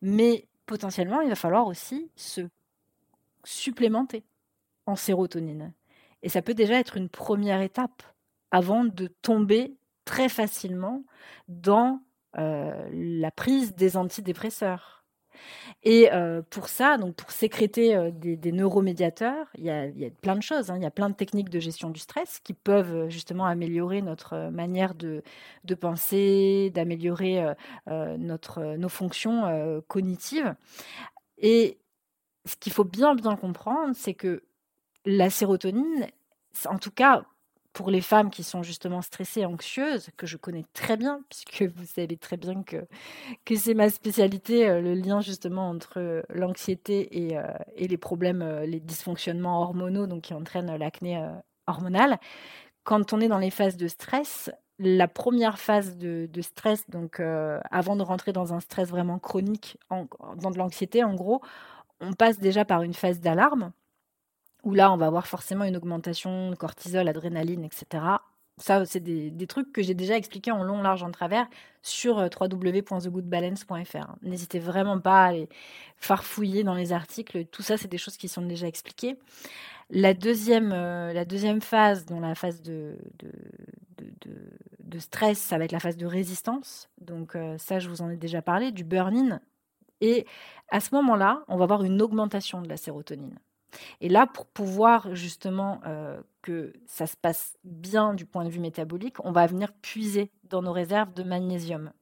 mais 0.02 0.46
potentiellement, 0.66 1.20
il 1.20 1.28
va 1.28 1.34
falloir 1.34 1.66
aussi 1.66 2.10
se 2.16 2.42
supplémenter 3.44 4.24
en 4.86 4.96
sérotonine. 4.96 5.72
Et 6.22 6.28
ça 6.28 6.42
peut 6.42 6.54
déjà 6.54 6.78
être 6.78 6.96
une 6.96 7.08
première 7.08 7.60
étape 7.60 8.02
avant 8.50 8.84
de 8.84 9.06
tomber 9.06 9.74
très 10.04 10.28
facilement 10.28 11.04
dans 11.48 12.00
euh, 12.38 12.88
la 12.92 13.30
prise 13.30 13.74
des 13.74 13.96
antidépresseurs. 13.96 14.99
Et 15.82 16.12
euh, 16.12 16.42
pour 16.50 16.68
ça, 16.68 16.98
donc 16.98 17.14
pour 17.14 17.30
sécréter 17.30 17.96
euh, 17.96 18.10
des, 18.10 18.52
neuromédiateurs, 18.52 19.46
il 19.56 19.64
y, 19.64 19.70
a, 19.70 20.10
plein 20.20 20.36
de 20.36 20.42
choses. 20.42 20.70
Hein. 20.70 20.76
Il 20.76 20.82
y 20.82 20.86
a 20.86 20.90
plein 20.90 21.08
de 21.08 21.14
techniques 21.14 21.48
de 21.48 21.60
gestion 21.60 21.90
du 21.90 22.00
stress 22.00 22.40
qui 22.40 22.54
peuvent 22.54 23.08
justement 23.08 23.46
améliorer 23.46 24.02
notre 24.02 24.50
manière 24.50 24.94
de, 24.94 25.22
de 25.64 25.74
penser, 25.74 26.70
d'améliorer 26.74 27.44
notre 27.86 28.76
nos 28.76 28.88
fonctions 28.88 29.82
cognitives. 29.88 30.54
Et 31.38 31.78
ce 32.44 32.56
qu'il 32.56 32.72
faut 32.72 32.84
bien 32.84 33.14
bien 33.14 33.36
comprendre, 33.36 33.94
c'est 33.94 34.14
que 34.14 34.42
la 35.04 35.30
sérotonine, 35.30 36.06
en 36.66 36.78
tout 36.78 36.90
cas 36.90 37.24
pour 37.72 37.90
les 37.90 38.00
femmes 38.00 38.30
qui 38.30 38.42
sont 38.42 38.62
justement 38.62 39.02
stressées, 39.02 39.44
anxieuses, 39.46 40.10
que 40.16 40.26
je 40.26 40.36
connais 40.36 40.64
très 40.74 40.96
bien, 40.96 41.22
puisque 41.28 41.62
vous 41.74 41.84
savez 41.84 42.16
très 42.16 42.36
bien 42.36 42.62
que, 42.62 42.86
que 43.44 43.56
c'est 43.56 43.74
ma 43.74 43.90
spécialité, 43.90 44.68
euh, 44.68 44.80
le 44.80 44.94
lien 44.94 45.20
justement 45.20 45.68
entre 45.68 46.24
l'anxiété 46.30 47.26
et, 47.26 47.38
euh, 47.38 47.44
et, 47.76 47.88
les 47.88 47.96
problèmes, 47.96 48.42
euh, 48.42 48.66
les 48.66 48.80
dysfonctionnements 48.80 49.62
hormonaux 49.62 50.06
donc 50.06 50.22
qui 50.22 50.34
entraînent 50.34 50.76
l'acné 50.76 51.24
hormonale. 51.66 52.18
Quand 52.84 53.12
on 53.12 53.20
est 53.20 53.28
dans 53.28 53.38
les 53.38 53.50
phases 53.50 53.76
de 53.76 53.88
stress, 53.88 54.50
la 54.78 55.08
première 55.08 55.58
phase 55.58 55.96
de, 55.96 56.28
stress, 56.40 56.88
donc 56.88 57.20
avant 57.20 57.96
de 57.96 58.02
rentrer 58.02 58.32
dans 58.32 58.54
un 58.54 58.60
stress 58.60 58.88
vraiment 58.88 59.18
chronique, 59.18 59.78
dans 59.90 60.50
de 60.50 60.58
l'anxiété 60.58 61.04
en 61.04 61.14
gros, 61.14 61.42
on 62.00 62.14
passe 62.14 62.38
déjà 62.38 62.64
par 62.64 62.82
une 62.82 62.94
phase 62.94 63.20
d'alarme 63.20 63.72
où 64.64 64.74
là, 64.74 64.92
on 64.92 64.96
va 64.96 65.06
avoir 65.06 65.26
forcément 65.26 65.64
une 65.64 65.76
augmentation 65.76 66.50
de 66.50 66.56
cortisol, 66.56 67.08
adrénaline, 67.08 67.64
etc. 67.64 68.18
Ça, 68.60 68.84
c'est 68.84 69.00
des, 69.00 69.46
trucs 69.46 69.72
que 69.72 69.82
j'ai 69.82 69.94
déjà 69.94 70.16
expliqués 70.16 70.52
en 70.52 70.62
long, 70.62 70.82
large, 70.82 71.02
en 71.02 71.10
travers 71.10 71.48
sur 71.82 72.18
euh, 72.18 72.28
www.thegoodbalance.fr. 72.38 74.16
N'hésitez 74.22 74.58
vraiment 74.58 75.00
pas 75.00 75.24
à 75.24 75.28
aller 75.28 75.48
farfouiller 75.96 76.62
dans 76.62 76.74
les 76.74 76.92
articles. 76.92 77.46
Tout 77.46 77.62
ça, 77.62 77.78
c'est 77.78 77.88
des 77.88 77.96
choses 77.96 78.18
qui 78.18 78.28
sont 78.28 78.42
déjà 78.42 78.66
expliquées. 78.66 79.16
La 79.88 80.12
deuxième, 80.12 80.72
euh, 80.72 81.12
la 81.14 81.24
deuxième 81.24 81.62
phase, 81.62 82.04
dans 82.04 82.20
la 82.20 82.34
phase 82.34 82.60
de, 82.60 82.98
de, 83.18 84.98
stress, 84.98 85.38
ça 85.38 85.56
va 85.56 85.64
être 85.64 85.72
la 85.72 85.80
phase 85.80 85.96
de 85.96 86.04
résistance. 86.04 86.90
Donc 87.00 87.36
euh, 87.36 87.56
ça, 87.56 87.78
je 87.78 87.88
vous 87.88 88.02
en 88.02 88.10
ai 88.10 88.16
déjà 88.16 88.42
parlé, 88.42 88.72
du 88.72 88.84
burn-in. 88.84 89.40
Et 90.02 90.26
à 90.68 90.80
ce 90.80 90.94
moment-là, 90.94 91.44
on 91.48 91.56
va 91.56 91.64
avoir 91.64 91.84
une 91.84 92.02
augmentation 92.02 92.60
de 92.60 92.68
la 92.68 92.76
sérotonine. 92.76 93.38
Et 94.00 94.08
là, 94.08 94.26
pour 94.26 94.46
pouvoir 94.46 95.14
justement 95.14 95.80
euh, 95.86 96.20
que 96.42 96.72
ça 96.86 97.06
se 97.06 97.16
passe 97.16 97.56
bien 97.64 98.14
du 98.14 98.26
point 98.26 98.44
de 98.44 98.50
vue 98.50 98.60
métabolique, 98.60 99.24
on 99.24 99.32
va 99.32 99.46
venir 99.46 99.72
puiser 99.72 100.30
dans 100.44 100.62
nos 100.62 100.72
réserves 100.72 101.12
de 101.14 101.22
magnésium. 101.22 101.92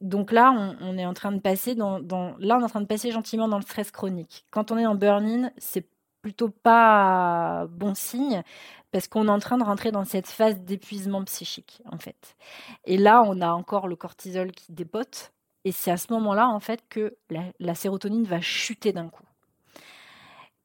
Donc 0.00 0.32
là, 0.32 0.52
on, 0.80 0.98
est 0.98 1.06
en 1.06 1.14
train 1.14 1.30
de 1.30 1.38
passer 1.38 1.74
là, 1.76 1.84
on 1.86 2.40
est 2.40 2.52
en 2.52 2.68
train 2.68 2.80
de 2.80 2.86
passer 2.86 3.12
gentiment 3.12 3.46
dans 3.46 3.58
le 3.58 3.62
stress 3.62 3.92
chronique. 3.92 4.46
Quand 4.50 4.72
on 4.72 4.78
est 4.78 4.86
en 4.86 4.96
burn-in, 4.96 5.52
c'est 5.58 5.86
plutôt 6.22 6.48
pas 6.48 7.66
bon 7.68 7.94
signe 7.94 8.42
parce 8.90 9.08
qu'on 9.08 9.28
est 9.28 9.30
en 9.30 9.38
train 9.38 9.58
de 9.58 9.64
rentrer 9.64 9.92
dans 9.92 10.04
cette 10.04 10.26
phase 10.26 10.60
d'épuisement 10.60 11.22
psychique 11.24 11.82
en 11.90 11.98
fait. 11.98 12.36
Et 12.84 12.96
là, 12.98 13.22
on 13.26 13.40
a 13.40 13.52
encore 13.52 13.86
le 13.86 13.96
cortisol 13.96 14.50
qui 14.50 14.72
dépote 14.72 15.32
et 15.64 15.70
c'est 15.70 15.92
à 15.92 15.96
ce 15.96 16.12
moment-là 16.12 16.48
en 16.48 16.60
fait 16.60 16.82
que 16.88 17.16
la 17.60 17.74
sérotonine 17.74 18.24
va 18.24 18.40
chuter 18.40 18.92
d'un 18.92 19.08
coup. 19.08 19.24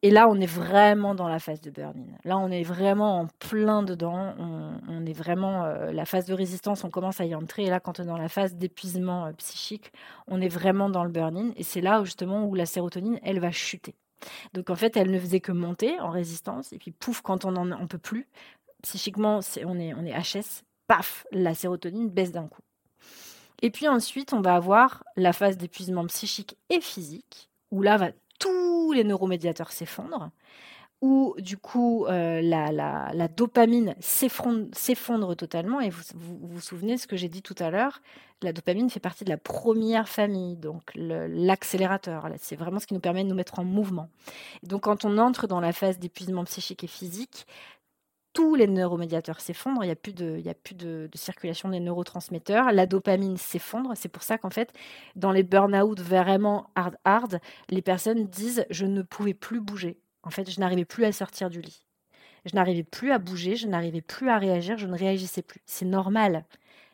Et 0.03 0.11
là, 0.11 0.27
on 0.29 0.39
est 0.39 0.45
vraiment 0.45 1.15
dans 1.15 1.27
la 1.27 1.39
phase 1.39 1.59
de 1.59 1.71
burn-in. 1.71 2.05
Là, 2.23 2.37
on 2.37 2.51
est 2.51 2.63
vraiment 2.63 3.21
en 3.21 3.27
plein 3.39 3.81
dedans. 3.81 4.35
On, 4.87 5.05
est 5.05 5.13
vraiment 5.13 5.63
euh, 5.63 5.91
la 5.91 6.05
phase 6.05 6.25
de 6.25 6.35
résistance. 6.35 6.83
On 6.83 6.91
commence 6.91 7.19
à 7.19 7.25
y 7.25 7.33
entrer. 7.33 7.63
Et 7.63 7.69
là, 7.69 7.79
quand 7.79 7.99
on 7.99 8.03
est 8.03 8.07
dans 8.07 8.17
la 8.17 8.29
phase 8.29 8.55
d'épuisement 8.55 9.25
euh, 9.25 9.31
psychique, 9.33 9.91
on 10.27 10.39
est 10.39 10.49
vraiment 10.49 10.89
dans 10.89 11.03
le 11.03 11.09
burn-in. 11.09 11.51
Et 11.55 11.63
c'est 11.63 11.81
là 11.81 12.03
justement 12.03 12.45
où 12.45 12.53
la 12.53 12.67
sérotonine, 12.67 13.19
elle 13.23 13.39
va 13.39 13.51
chuter. 13.51 13.95
Donc 14.53 14.69
en 14.69 14.75
fait, 14.75 14.97
elle 14.97 15.09
ne 15.09 15.19
faisait 15.19 15.39
que 15.39 15.51
monter 15.51 15.99
en 15.99 16.11
résistance. 16.11 16.73
Et 16.73 16.77
puis 16.77 16.91
pouf, 16.91 17.21
quand 17.21 17.45
on 17.45 17.55
en 17.55 17.87
peut 17.87 17.97
plus, 17.97 18.27
psychiquement, 18.83 19.39
on 19.65 19.79
est 19.79 19.93
on 19.95 20.05
est 20.05 20.13
HS. 20.13 20.63
Paf, 20.87 21.25
la 21.31 21.53
sérotonine 21.53 22.09
baisse 22.09 22.31
d'un 22.31 22.47
coup. 22.47 22.61
Et 23.61 23.71
puis 23.71 23.87
ensuite, 23.87 24.33
on 24.33 24.41
va 24.41 24.55
avoir 24.55 25.03
la 25.15 25.33
phase 25.33 25.57
d'épuisement 25.57 26.05
psychique 26.05 26.55
et 26.69 26.79
physique, 26.79 27.49
où 27.71 27.81
là 27.81 28.11
tous 28.39 28.91
les 28.93 29.03
neuromédiateurs 29.03 29.71
s'effondrent, 29.71 30.29
où 31.01 31.35
du 31.37 31.57
coup 31.57 32.05
euh, 32.05 32.41
la, 32.41 32.71
la, 32.71 33.27
dopamine 33.27 33.95
s'effondre 33.99 35.35
totalement. 35.35 35.79
Et 35.79 35.89
vous, 35.89 36.03
vous, 36.15 36.59
souvenez 36.61 36.97
ce 36.97 37.07
que 37.07 37.15
j'ai 37.15 37.29
dit 37.29 37.41
tout 37.41 37.55
à 37.59 37.69
l'heure, 37.69 38.01
la 38.41 38.53
dopamine 38.53 38.89
fait 38.89 38.99
partie 38.99 39.23
de 39.23 39.29
la 39.29 39.37
première 39.37 40.09
famille, 40.09 40.57
donc 40.57 40.91
l'accélérateur. 40.95 42.27
C'est 42.39 42.55
vraiment 42.55 42.79
ce 42.79 42.87
qui 42.87 42.93
nous 42.93 42.99
permet 42.99 43.23
de 43.23 43.29
nous 43.29 43.35
mettre 43.35 43.59
en 43.59 43.63
mouvement. 43.63 44.09
donc 44.63 44.81
quand 44.81 45.05
on 45.05 45.17
entre 45.17 45.47
dans 45.47 45.59
la 45.59 45.73
phase 45.73 45.99
d'épuisement 45.99 46.43
psychique 46.45 46.83
et 46.83 46.87
physique, 46.87 47.45
tous 48.37 48.53
les 48.53 48.67
neuromédiateurs 48.67 49.41
s'effondrent, 49.41 49.83
il 49.83 49.87
n'y 49.87 49.91
a 49.91 49.95
plus, 49.95 50.13
de, 50.13 50.37
il 50.37 50.47
a 50.47 50.53
plus 50.53 50.75
de, 50.75 51.09
circulation 51.15 51.69
des 51.69 51.79
neurotransmetteurs, 51.79 52.71
la 52.71 52.85
dopamine 52.85 53.35
s'effondre. 53.35 53.93
C'est 53.95 54.09
pour 54.09 54.21
ça 54.21 54.37
qu'en 54.37 54.51
fait, 54.51 54.71
dans 55.15 55.31
les 55.31 55.41
burn-out 55.41 55.99
vraiment 55.99 56.69
hard, 56.75 56.97
hard, 57.03 57.39
les 57.71 57.81
personnes 57.81 58.27
disent 58.27 58.63
je 58.69 58.85
ne 58.85 59.01
pouvais 59.01 59.33
plus 59.33 59.59
bouger. 59.59 59.97
En 60.21 60.29
fait, 60.29 60.51
je 60.51 60.59
n'arrivais 60.59 60.85
plus 60.85 61.03
à 61.03 61.11
sortir 61.11 61.49
du 61.49 61.61
lit. 61.61 61.83
Je 62.45 62.53
n'arrivais 62.53 62.83
plus 62.83 63.11
à 63.11 63.17
bouger, 63.17 63.55
je 63.55 63.67
n'arrivais 63.67 64.01
plus 64.01 64.29
à 64.29 64.37
réagir, 64.37 64.77
je 64.77 64.85
ne 64.85 64.95
réagissais 64.95 65.41
plus. 65.41 65.61
C'est 65.65 65.85
normal. 65.85 66.45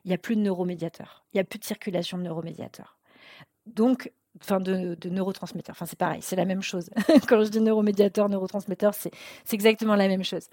Il 0.06 0.08
n'y 0.08 0.14
a 0.14 0.18
plus 0.18 0.38
de 0.38 0.42
neuromédiateurs. 0.42 1.26
Il 1.34 1.38
n'y 1.38 1.42
a 1.42 1.44
plus 1.44 1.60
de 1.60 1.66
circulation 1.66 2.18
de 2.18 2.24
neuromédiateurs. 2.24 2.98
Donc, 3.66 4.12
enfin 4.42 4.60
de, 4.60 4.98
neurotransmetteurs. 5.10 5.76
Enfin, 5.76 5.86
c'est 5.86 5.98
pareil, 5.98 6.22
c'est 6.22 6.36
la 6.36 6.46
même 6.46 6.62
chose. 6.62 6.90
Quand 7.28 7.44
je 7.44 7.50
dis 7.50 7.62
neuromédiateur, 7.62 8.30
neurotransmetteur, 8.30 8.94
c'est 8.94 9.12
exactement 9.52 9.96
la 9.96 10.08
même 10.08 10.24
chose. 10.24 10.48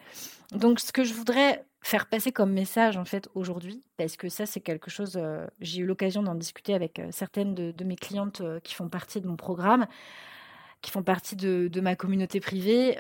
Donc, 0.53 0.81
ce 0.81 0.93
que 0.93 1.05
je 1.05 1.15
voudrais 1.15 1.65
faire 1.83 2.07
passer 2.07 2.31
comme 2.31 2.53
message 2.53 2.97
en 2.97 3.05
fait 3.05 3.29
aujourd'hui, 3.35 3.83
parce 3.97 4.17
que 4.17 4.29
ça, 4.29 4.47
c'est 4.47 4.61
quelque 4.61 4.91
chose. 4.91 5.15
Euh, 5.17 5.47
j'ai 5.61 5.81
eu 5.81 5.87
l'occasion 5.87 6.23
d'en 6.23 6.35
discuter 6.35 6.75
avec 6.75 6.99
euh, 6.99 7.09
certaines 7.11 7.55
de, 7.55 7.85
mes 7.85 7.97
clientes 7.97 8.43
euh, 8.43 8.61
qui 8.61 8.75
font 8.75 8.89
partie 8.89 9.21
de 9.21 9.27
mon 9.27 9.37
programme 9.37 9.87
qui 10.83 10.91
font 10.91 11.03
partie 11.03 11.37
de, 11.37 11.81
ma 11.83 11.95
communauté 11.95 12.41
privée, 12.41 12.97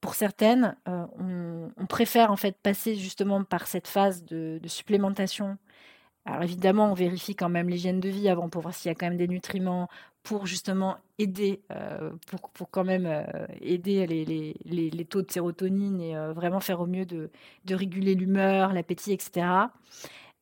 pour 0.00 0.16
certaines, 0.16 0.76
on, 0.84 1.86
préfère 1.88 2.32
en 2.32 2.36
fait 2.36 2.56
passer 2.60 2.96
justement 2.96 3.44
par 3.44 3.68
cette 3.68 3.86
phase 3.86 4.24
de 4.24 4.58
supplémentation 4.66 5.58
alors 6.24 6.42
évidemment, 6.44 6.90
on 6.90 6.94
vérifie 6.94 7.34
quand 7.34 7.48
même 7.48 7.68
l'hygiène 7.68 7.98
de 7.98 8.08
vie 8.08 8.28
avant 8.28 8.48
pour 8.48 8.62
voir 8.62 8.74
s'il 8.74 8.88
y 8.88 8.92
a 8.92 8.94
quand 8.94 9.06
même 9.06 9.16
des 9.16 9.26
nutriments 9.26 9.88
pour 10.22 10.46
justement 10.46 10.98
aider, 11.18 11.62
euh, 11.72 12.12
pour, 12.28 12.50
pour, 12.50 12.70
quand 12.70 12.84
même 12.84 13.06
euh, 13.06 13.24
aider 13.60 14.06
les, 14.06 14.24
les, 14.24 14.90
les, 14.90 15.04
taux 15.04 15.22
de 15.22 15.30
sérotonine 15.30 16.00
et 16.00 16.16
euh, 16.16 16.32
vraiment 16.32 16.60
faire 16.60 16.80
au 16.80 16.86
mieux 16.86 17.06
de, 17.06 17.30
de 17.64 17.74
réguler 17.74 18.14
l'humeur, 18.14 18.72
l'appétit, 18.72 19.12
etc. 19.12 19.46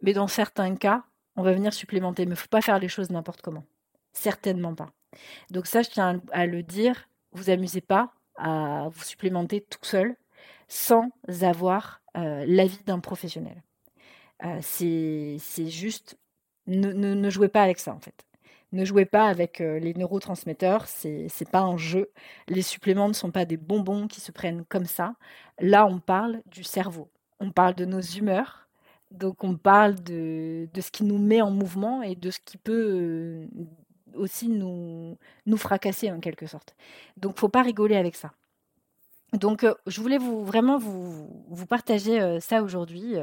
Mais 0.02 0.12
dans 0.12 0.28
certains 0.28 0.76
cas, 0.76 1.04
on 1.36 1.42
va 1.42 1.52
venir 1.54 1.72
supplémenter. 1.72 2.26
Mais 2.26 2.30
il 2.30 2.32
ne 2.32 2.36
faut 2.36 2.48
pas 2.48 2.60
faire 2.60 2.78
les 2.78 2.88
choses 2.88 3.08
n'importe 3.08 3.40
comment. 3.40 3.64
Certainement 4.12 4.74
pas. 4.74 4.90
Donc 5.50 5.66
ça, 5.66 5.80
je 5.80 5.88
tiens 5.88 6.20
à 6.30 6.44
le 6.46 6.62
dire, 6.62 7.08
vous 7.32 7.48
amusez 7.48 7.80
pas 7.80 8.12
à 8.36 8.88
vous 8.92 9.02
supplémenter 9.02 9.62
tout 9.62 9.78
seul 9.82 10.14
sans 10.68 11.10
avoir 11.42 12.00
l'avis 12.14 12.82
d'un 12.84 13.00
professionnel. 13.00 13.62
Euh, 14.44 14.58
c'est 14.62 15.68
juste, 15.68 16.18
ne, 16.66 16.92
ne, 16.92 17.30
jouez 17.30 17.48
pas 17.48 17.62
avec 17.62 17.78
ça 17.78 17.92
en 17.92 18.00
fait. 18.00 18.26
Ne 18.72 18.84
jouez 18.84 19.04
pas 19.04 19.26
avec 19.26 19.60
euh, 19.60 19.78
les 19.80 19.94
neurotransmetteurs, 19.94 20.86
c'est 20.86 21.50
pas 21.50 21.60
un 21.60 21.76
jeu. 21.76 22.10
Les 22.48 22.62
suppléments 22.62 23.08
ne 23.08 23.12
sont 23.12 23.32
pas 23.32 23.44
des 23.44 23.56
bonbons 23.56 24.06
qui 24.06 24.20
se 24.20 24.30
prennent 24.32 24.64
comme 24.66 24.86
ça. 24.86 25.14
Là, 25.58 25.86
on 25.86 25.98
parle 25.98 26.42
du 26.46 26.62
cerveau, 26.62 27.10
on 27.40 27.50
parle 27.50 27.74
de 27.74 27.84
nos 27.84 28.00
humeurs, 28.00 28.68
donc 29.10 29.42
on 29.44 29.56
parle 29.56 29.96
de, 29.96 30.68
de 30.72 30.80
ce 30.80 30.90
qui 30.90 31.04
nous 31.04 31.18
met 31.18 31.42
en 31.42 31.50
mouvement 31.50 32.02
et 32.02 32.14
de 32.14 32.30
ce 32.30 32.38
qui 32.44 32.58
peut 32.58 33.48
euh, 33.52 33.64
aussi 34.14 34.48
nous, 34.48 35.16
nous 35.46 35.56
fracasser 35.56 36.10
en 36.10 36.20
quelque 36.20 36.46
sorte. 36.46 36.76
Donc 37.16 37.38
faut 37.38 37.48
pas 37.48 37.62
rigoler 37.62 37.96
avec 37.96 38.14
ça. 38.16 38.32
Donc, 39.32 39.64
je 39.86 40.00
voulais 40.00 40.18
vous 40.18 40.44
vraiment 40.44 40.78
vous 40.78 41.66
partager, 41.68 42.40
ça 42.40 42.62
aujourd'hui, 42.62 43.14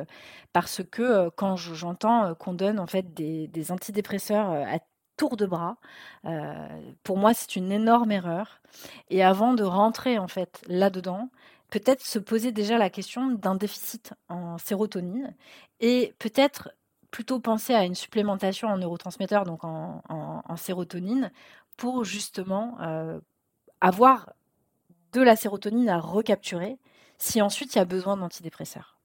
parce 0.53 0.81
que, 0.83 1.29
quand 1.29 1.55
j'entends, 1.57 2.33
qu'on 2.35 2.53
donne 2.53 2.79
en 2.79 2.87
fait 2.87 3.13
des 3.13 3.71
antidépresseurs, 3.71 4.51
à 4.51 4.79
tour 5.17 5.35
de 5.35 5.45
bras, 5.45 5.77
pour 7.03 7.17
moi, 7.17 7.33
c'est 7.33 7.55
une 7.55 7.71
énorme 7.71 8.11
erreur. 8.11 8.61
Et 9.09 9.23
avant 9.23 9.53
de 9.53 9.63
rentrer 9.63 10.17
en 10.17 10.27
fait 10.27 10.61
là-dedans, 10.67 11.29
peut-être 11.69 12.05
se 12.05 12.19
poser 12.19 12.53
déjà 12.53 12.77
la 12.77 12.89
question 12.89 13.31
d'un 13.31 13.55
déficit 13.55 14.13
en 14.29 14.57
sérotonine 14.57 15.35
et 15.81 16.13
peut-être 16.19 16.71
plutôt 17.11 17.39
penser 17.39 17.73
à 17.73 17.83
une 17.83 17.95
supplémentation 17.95 18.69
en 18.69 18.77
neurotransmetteurs, 18.77 19.43
donc 19.43 19.63
en 19.63 20.55
sérotonine, 20.55 21.31
pour 21.75 22.05
justement, 22.05 22.77
avoir 23.81 24.31
de 25.19 25.25
la 25.25 25.35
sérotonine 25.35 25.89
à 25.89 25.99
recapturer 25.99 26.77
si 27.17 27.41
ensuite 27.41 27.75
il 27.75 27.77
y 27.77 27.81
a 27.81 27.85
besoin 27.85 28.17
d'antidépresseurs. 28.17 28.96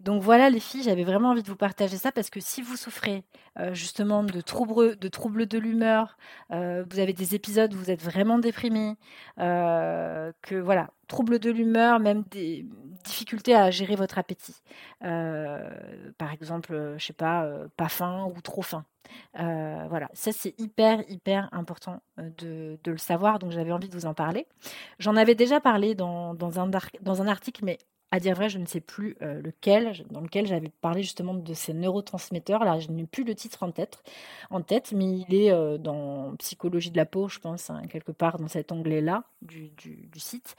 Donc 0.00 0.22
voilà 0.22 0.50
les 0.50 0.60
filles, 0.60 0.82
j'avais 0.82 1.04
vraiment 1.04 1.30
envie 1.30 1.42
de 1.42 1.48
vous 1.48 1.56
partager 1.56 1.96
ça 1.96 2.12
parce 2.12 2.30
que 2.30 2.40
si 2.40 2.62
vous 2.62 2.76
souffrez 2.76 3.24
euh, 3.58 3.74
justement 3.74 4.22
de 4.22 4.40
troubles 4.40 4.96
de, 5.46 5.58
l'humeur, 5.58 6.16
euh, 6.52 6.84
vous 6.88 7.00
avez 7.00 7.12
des 7.12 7.34
épisodes 7.34 7.72
où 7.74 7.76
vous 7.76 7.90
êtes 7.90 8.02
vraiment 8.02 8.38
déprimé, 8.38 8.96
euh, 9.40 10.32
que 10.42 10.54
voilà, 10.54 10.90
troubles 11.08 11.38
de 11.40 11.50
l'humeur, 11.50 11.98
même 11.98 12.22
des 12.30 12.66
difficultés 13.04 13.54
à 13.54 13.70
gérer 13.70 13.96
votre 13.96 14.18
appétit. 14.18 14.54
par 15.00 16.32
exemple, 16.32 16.94
je 16.98 17.04
sais 17.04 17.12
pas, 17.12 17.48
pas 17.76 17.88
faim 17.88 18.30
ou 18.36 18.40
trop 18.40 18.62
faim. 18.62 18.84
voilà, 19.34 20.08
ça 20.12 20.30
c'est 20.32 20.54
hyper 20.60 21.02
hyper 21.08 21.48
important 21.52 22.00
de, 22.18 22.78
le 22.86 22.98
savoir, 22.98 23.38
donc 23.38 23.50
j'avais 23.50 23.72
envie 23.72 23.88
de 23.88 23.94
vous 23.94 24.06
en 24.06 24.14
parler. 24.14 24.46
J'en 24.98 25.16
avais 25.16 25.34
déjà 25.34 25.60
parlé 25.60 25.94
dans 25.94 26.60
un 26.60 27.28
article, 27.28 27.64
mais 27.64 27.78
à 28.10 28.20
dire 28.20 28.34
vrai, 28.34 28.48
je 28.48 28.58
ne 28.58 28.64
sais 28.64 28.80
plus 28.80 29.16
euh, 29.20 29.42
lequel, 29.42 29.92
dans 30.10 30.20
lequel 30.20 30.46
j'avais 30.46 30.70
parlé 30.80 31.02
justement 31.02 31.34
de 31.34 31.54
ces 31.54 31.74
neurotransmetteurs. 31.74 32.64
Là, 32.64 32.78
je 32.78 32.88
n'ai 32.88 33.04
plus 33.04 33.22
le 33.22 33.34
titre 33.34 33.62
en 33.62 33.70
tête, 33.70 34.02
en 34.50 34.62
tête 34.62 34.92
mais 34.92 35.04
il 35.04 35.34
est 35.34 35.52
euh, 35.52 35.76
dans 35.76 36.34
Psychologie 36.38 36.90
de 36.90 36.96
la 36.96 37.04
peau, 37.04 37.28
je 37.28 37.38
pense, 37.38 37.68
hein, 37.68 37.82
quelque 37.90 38.12
part 38.12 38.38
dans 38.38 38.48
cet 38.48 38.72
onglet-là 38.72 39.24
du, 39.42 39.70
site. 40.16 40.56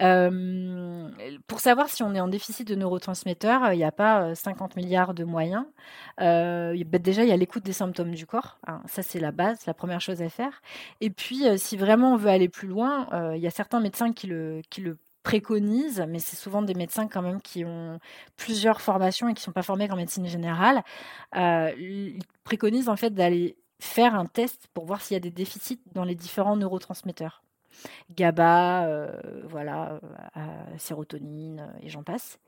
Euh, 0.00 1.08
pour 1.46 1.60
savoir 1.60 1.88
si 1.88 2.02
on 2.02 2.14
est 2.14 2.20
en 2.20 2.28
déficit 2.28 2.66
de 2.66 2.74
neurotransmetteurs, 2.74 3.72
il 3.72 3.76
n'y 3.76 3.84
a 3.84 3.92
pas 3.92 4.34
50 4.34 4.76
milliards 4.76 5.14
de 5.14 5.24
moyens. 5.24 5.64
Bah, 6.18 6.98
déjà, 6.98 7.22
il 7.22 7.28
y 7.28 7.32
a 7.32 7.36
l'écoute 7.36 7.64
des 7.64 7.72
symptômes 7.72 8.14
du 8.14 8.26
corps. 8.26 8.58
Hein. 8.66 8.82
ça, 8.86 9.02
c'est 9.02 9.20
la 9.20 9.30
base, 9.30 9.66
la 9.66 9.74
première 9.74 10.00
chose 10.00 10.20
à 10.20 10.28
faire. 10.28 10.62
Et 11.00 11.10
puis, 11.10 11.44
si 11.56 11.76
vraiment 11.76 12.14
on 12.14 12.16
veut 12.16 12.30
aller 12.30 12.48
plus 12.48 12.68
loin, 12.68 13.08
il 13.34 13.40
y 13.40 13.46
a 13.46 13.50
certains 13.50 13.80
médecins 13.80 14.12
qui 14.12 14.26
le, 14.26 14.62
qui 14.68 14.80
le 14.80 14.98
préconisent, 15.22 16.04
mais 16.08 16.18
c'est 16.18 16.36
souvent 16.36 16.62
des 16.62 16.74
médecins 16.74 17.08
quand 17.08 17.22
même 17.22 17.40
qui 17.40 17.64
ont 17.64 17.98
plusieurs 18.36 18.80
formations 18.80 19.28
et 19.28 19.34
qui 19.34 19.40
ne 19.40 19.44
sont 19.44 19.52
pas 19.52 19.62
formés 19.62 19.90
en 19.90 19.96
médecine 19.96 20.26
générale, 20.26 20.82
euh, 21.36 21.72
ils 21.78 22.22
préconisent 22.44 22.88
en 22.88 22.96
fait 22.96 23.10
d'aller 23.10 23.56
faire 23.80 24.14
un 24.14 24.26
test 24.26 24.68
pour 24.74 24.86
voir 24.86 25.00
s'il 25.02 25.14
y 25.14 25.16
a 25.16 25.20
des 25.20 25.30
déficits 25.30 25.80
dans 25.92 26.04
les 26.04 26.14
différents 26.14 26.56
neurotransmetteurs. 26.56 27.42
GABA, 28.16 28.86
euh, 28.86 29.20
voilà, 29.44 30.00
euh, 30.36 30.40
sérotonine 30.78 31.72
et 31.80 31.88
j'en 31.88 32.02
passe. 32.02 32.40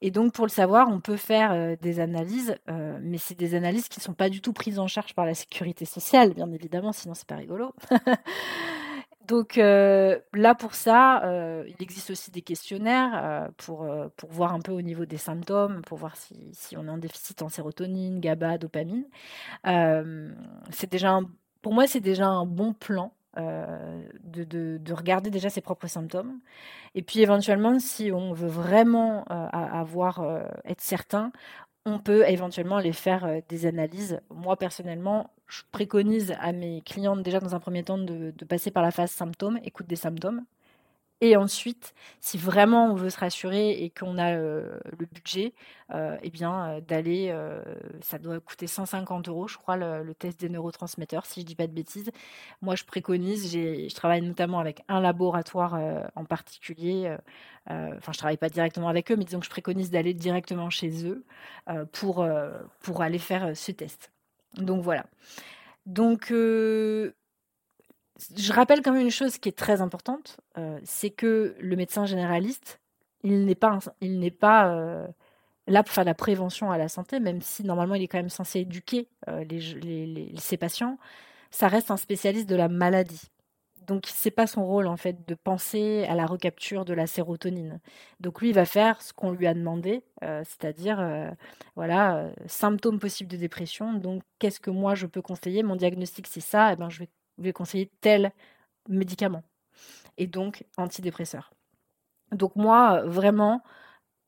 Et 0.00 0.10
donc 0.10 0.32
pour 0.32 0.46
le 0.46 0.50
savoir, 0.50 0.88
on 0.88 1.00
peut 1.00 1.18
faire 1.18 1.76
des 1.78 2.00
analyses, 2.00 2.56
mais 2.68 3.18
c'est 3.18 3.38
des 3.38 3.54
analyses 3.54 3.88
qui 3.88 3.98
ne 3.98 4.04
sont 4.04 4.14
pas 4.14 4.30
du 4.30 4.40
tout 4.40 4.54
prises 4.54 4.78
en 4.78 4.86
charge 4.86 5.14
par 5.14 5.26
la 5.26 5.34
sécurité 5.34 5.84
sociale, 5.84 6.32
bien 6.32 6.50
évidemment, 6.50 6.92
sinon 6.92 7.12
c'est 7.12 7.26
pas 7.26 7.36
rigolo. 7.36 7.74
Donc 9.30 9.58
euh, 9.58 10.18
là, 10.34 10.56
pour 10.56 10.74
ça, 10.74 11.22
euh, 11.24 11.62
il 11.68 11.80
existe 11.80 12.10
aussi 12.10 12.32
des 12.32 12.42
questionnaires 12.42 13.12
euh, 13.14 13.48
pour, 13.58 13.88
pour 14.16 14.28
voir 14.32 14.52
un 14.52 14.58
peu 14.58 14.72
au 14.72 14.82
niveau 14.82 15.04
des 15.04 15.18
symptômes, 15.18 15.82
pour 15.82 15.98
voir 15.98 16.16
si, 16.16 16.76
on 16.76 16.88
est 16.88 16.90
en 16.90 16.98
déficit 16.98 17.40
en 17.40 17.48
sérotonine, 17.48 18.18
GABA, 18.18 18.58
dopamine. 18.58 19.04
c'est 20.70 20.90
déjà 20.90 21.20
pour 21.62 21.72
moi, 21.72 21.86
c'est 21.86 22.00
déjà 22.00 22.26
un 22.26 22.44
bon 22.44 22.72
plan 22.72 23.12
de, 23.36 24.42
de, 24.42 24.78
de, 24.78 24.92
regarder 24.92 25.30
déjà 25.30 25.48
ses 25.48 25.60
propres 25.60 25.86
symptômes. 25.86 26.40
Et 26.96 27.02
puis 27.02 27.20
éventuellement, 27.20 27.78
si 27.78 28.10
on 28.10 28.32
veut 28.32 28.48
vraiment 28.48 29.24
avoir, 29.28 30.24
être 30.64 30.80
certain, 30.80 31.30
on 31.86 32.00
peut 32.00 32.28
éventuellement 32.28 32.78
aller 32.78 32.92
faire 32.92 33.42
des 33.48 33.66
analyses. 33.66 34.20
Moi, 34.30 34.56
personnellement, 34.56 35.30
je 35.50 35.62
préconise 35.72 36.34
à 36.40 36.52
mes 36.52 36.80
clientes 36.82 37.22
déjà 37.22 37.40
dans 37.40 37.54
un 37.54 37.60
premier 37.60 37.82
temps 37.82 37.98
de, 37.98 38.32
passer 38.48 38.70
par 38.70 38.82
la 38.82 38.90
phase 38.90 39.10
symptômes, 39.10 39.58
écoute 39.64 39.86
des 39.86 39.96
symptômes. 39.96 40.44
Et 41.22 41.36
ensuite, 41.36 41.92
si 42.20 42.38
vraiment 42.38 42.86
on 42.86 42.94
veut 42.94 43.10
se 43.10 43.18
rassurer 43.18 43.72
et 43.82 43.90
qu'on 43.90 44.16
a 44.16 44.36
le 44.36 45.06
budget, 45.12 45.52
eh 45.92 46.30
bien 46.30 46.80
d'aller, 46.88 47.36
ça 48.00 48.18
doit 48.18 48.40
coûter 48.40 48.66
150 48.66 49.28
euros, 49.28 49.46
je 49.46 49.58
crois, 49.58 49.76
le, 49.76 50.14
test 50.14 50.40
des 50.40 50.48
neurotransmetteurs, 50.48 51.26
si 51.26 51.42
je 51.42 51.46
dis 51.46 51.54
pas 51.54 51.66
de 51.66 51.72
bêtises. 51.72 52.10
Moi, 52.62 52.74
je 52.74 52.84
préconise, 52.84 53.52
je 53.52 53.94
travaille 53.94 54.22
notamment 54.22 54.60
avec 54.60 54.82
un 54.88 55.00
laboratoire 55.00 55.78
en 56.14 56.24
particulier. 56.24 57.14
Enfin, 57.68 58.12
je 58.12 58.18
travaille 58.18 58.38
pas 58.38 58.48
directement 58.48 58.88
avec 58.88 59.12
eux, 59.12 59.16
mais 59.16 59.24
disons 59.24 59.40
que 59.40 59.46
je 59.46 59.50
préconise 59.50 59.90
d'aller 59.90 60.14
directement 60.14 60.70
chez 60.70 61.06
eux 61.06 61.26
pour, 61.92 62.26
pour 62.80 63.02
aller 63.02 63.18
faire 63.18 63.54
ce 63.54 63.72
test. 63.72 64.10
Donc 64.56 64.82
voilà. 64.82 65.06
Donc 65.86 66.32
je 68.36 68.52
rappelle 68.52 68.82
quand 68.82 68.92
même 68.92 69.02
une 69.02 69.10
chose 69.10 69.38
qui 69.38 69.48
est 69.48 69.56
très 69.56 69.80
importante, 69.80 70.38
euh, 70.58 70.78
c'est 70.84 71.10
que 71.10 71.54
le 71.58 71.76
médecin 71.76 72.06
généraliste, 72.06 72.80
il 73.22 73.44
n'est 73.44 73.54
pas, 73.54 73.78
il 74.00 74.18
n'est 74.18 74.34
euh, 74.44 75.06
là 75.66 75.82
pour 75.82 75.94
faire 75.94 76.04
la 76.04 76.14
prévention 76.14 76.70
à 76.70 76.78
la 76.78 76.88
santé, 76.88 77.20
même 77.20 77.40
si 77.40 77.64
normalement 77.64 77.94
il 77.94 78.02
est 78.02 78.08
quand 78.08 78.18
même 78.18 78.30
censé 78.30 78.60
éduquer 78.60 79.08
euh, 79.28 79.44
ses 80.38 80.56
patients. 80.56 80.98
Ça 81.50 81.68
reste 81.68 81.90
un 81.90 81.96
spécialiste 81.96 82.48
de 82.48 82.56
la 82.56 82.68
maladie. 82.68 83.30
Donc 83.90 84.04
c'est 84.06 84.30
pas 84.30 84.46
son 84.46 84.64
rôle 84.64 84.86
en 84.86 84.96
fait 84.96 85.28
de 85.28 85.34
penser 85.34 86.04
à 86.08 86.14
la 86.14 86.24
recapture 86.24 86.84
de 86.84 86.94
la 86.94 87.06
sérotonine. 87.06 87.80
Donc 88.20 88.40
lui 88.40 88.50
il 88.50 88.54
va 88.54 88.64
faire 88.64 89.02
ce 89.02 89.12
qu'on 89.12 89.32
lui 89.32 89.46
a 89.46 89.54
demandé, 89.54 90.02
c'est-à-dire 90.22 90.98
voilà 91.74 92.30
symptômes 92.46 93.00
possibles 93.00 93.30
de 93.30 93.36
dépression. 93.36 93.92
Donc 93.92 94.22
qu'est-ce 94.38 94.60
que 94.60 94.70
moi 94.70 94.94
je 94.94 95.06
peux 95.06 95.22
conseiller? 95.22 95.62
Mon 95.62 95.76
diagnostic 95.76 96.26
c'est 96.26 96.40
ça. 96.40 96.72
Eh 96.72 96.76
ben 96.76 96.88
je 96.88 97.04
vais 97.38 97.52
conseiller 97.52 97.90
tel 98.00 98.32
médicament. 98.88 99.42
Et 100.18 100.26
donc, 100.26 100.64
antidépresseur. 100.76 101.52
Donc 102.32 102.54
moi, 102.54 103.02
vraiment, 103.06 103.62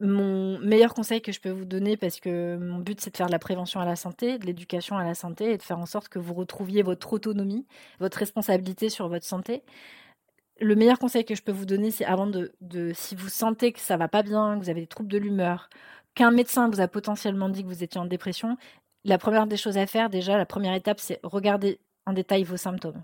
mon 0.03 0.59
meilleur 0.59 0.95
conseil 0.95 1.23
que 1.23 1.33
je 1.33 1.41
peux 1.41 1.51
vous 1.51 1.65
donner, 1.65 1.97
parce 1.97 2.21
que 2.21 2.57
mon 2.57 2.79
but 2.79 3.01
c'est 3.01 3.11
de 3.11 3.17
faire 3.17 3.27
de 3.29 3.33
la 3.33 3.39
prévention 3.39 3.81
à 3.81 3.85
la 3.85 3.97
santé, 3.97 4.39
de 4.39 4.47
l'éducation 4.47 4.97
à 4.97 5.05
la 5.05 5.15
santé, 5.15 5.53
et 5.53 5.57
de 5.57 5.63
faire 5.63 5.79
en 5.79 5.87
sorte 5.87 6.09
que 6.09 6.19
vous 6.19 6.35
retrouviez 6.35 6.83
votre 6.83 7.13
autonomie, 7.13 7.67
votre 8.01 8.19
responsabilité 8.19 8.89
sur 8.89 9.09
votre 9.09 9.25
santé. 9.25 9.63
Le 10.61 10.75
meilleur 10.77 10.99
conseil 10.99 11.25
que 11.25 11.35
je 11.35 11.43
peux 11.43 11.53
vous 11.53 11.67
donner, 11.67 11.91
c'est 11.91 12.05
avant 12.05 12.27
de, 12.27 12.53
si 12.95 13.15
vous 13.15 13.29
sentez 13.29 13.73
que 13.73 13.81
ça 13.81 13.97
va 13.97 14.09
pas 14.09 14.23
bien, 14.23 14.59
que 14.59 14.65
vous 14.65 14.71
avez 14.71 14.81
des 14.83 14.87
troubles 14.87 15.11
de 15.11 15.19
l'humeur, 15.19 15.71
qu'un 16.15 16.31
médecin 16.31 16.69
vous 16.69 16.81
a 16.81 16.89
potentiellement 16.89 17.49
dit 17.49 17.63
que 17.63 17.69
vous 17.69 17.83
étiez 17.83 18.01
en 18.01 18.05
dépression, 18.05 18.57
la 19.05 19.19
première 19.19 19.47
des 19.47 19.57
choses 19.57 19.79
à 19.79 19.87
faire, 19.87 20.11
déjà, 20.11 20.37
la 20.37 20.47
première 20.47 20.75
étape, 20.75 21.01
c'est 21.01 21.21
regarder 21.23 21.81
en 22.07 22.13
détail 22.13 22.45
vos 22.45 22.57
symptômes. 22.57 23.03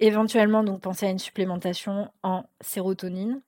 Éventuellement, 0.00 0.62
donc, 0.64 0.80
pensez 0.80 1.06
à 1.06 1.10
une 1.10 1.18
supplémentation 1.18 2.10
en 2.22 2.44
sérotonine. 2.60 3.40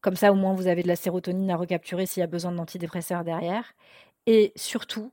Comme 0.00 0.16
ça, 0.16 0.32
au 0.32 0.34
moins, 0.34 0.54
vous 0.54 0.66
avez 0.66 0.82
de 0.82 0.88
la 0.88 0.96
sérotonine 0.96 1.50
à 1.50 1.56
recapturer 1.56 2.06
s'il 2.06 2.20
y 2.20 2.24
a 2.24 2.26
besoin 2.26 2.52
d'antidépresseurs 2.52 3.24
derrière. 3.24 3.74
Et 4.26 4.52
surtout, 4.56 5.12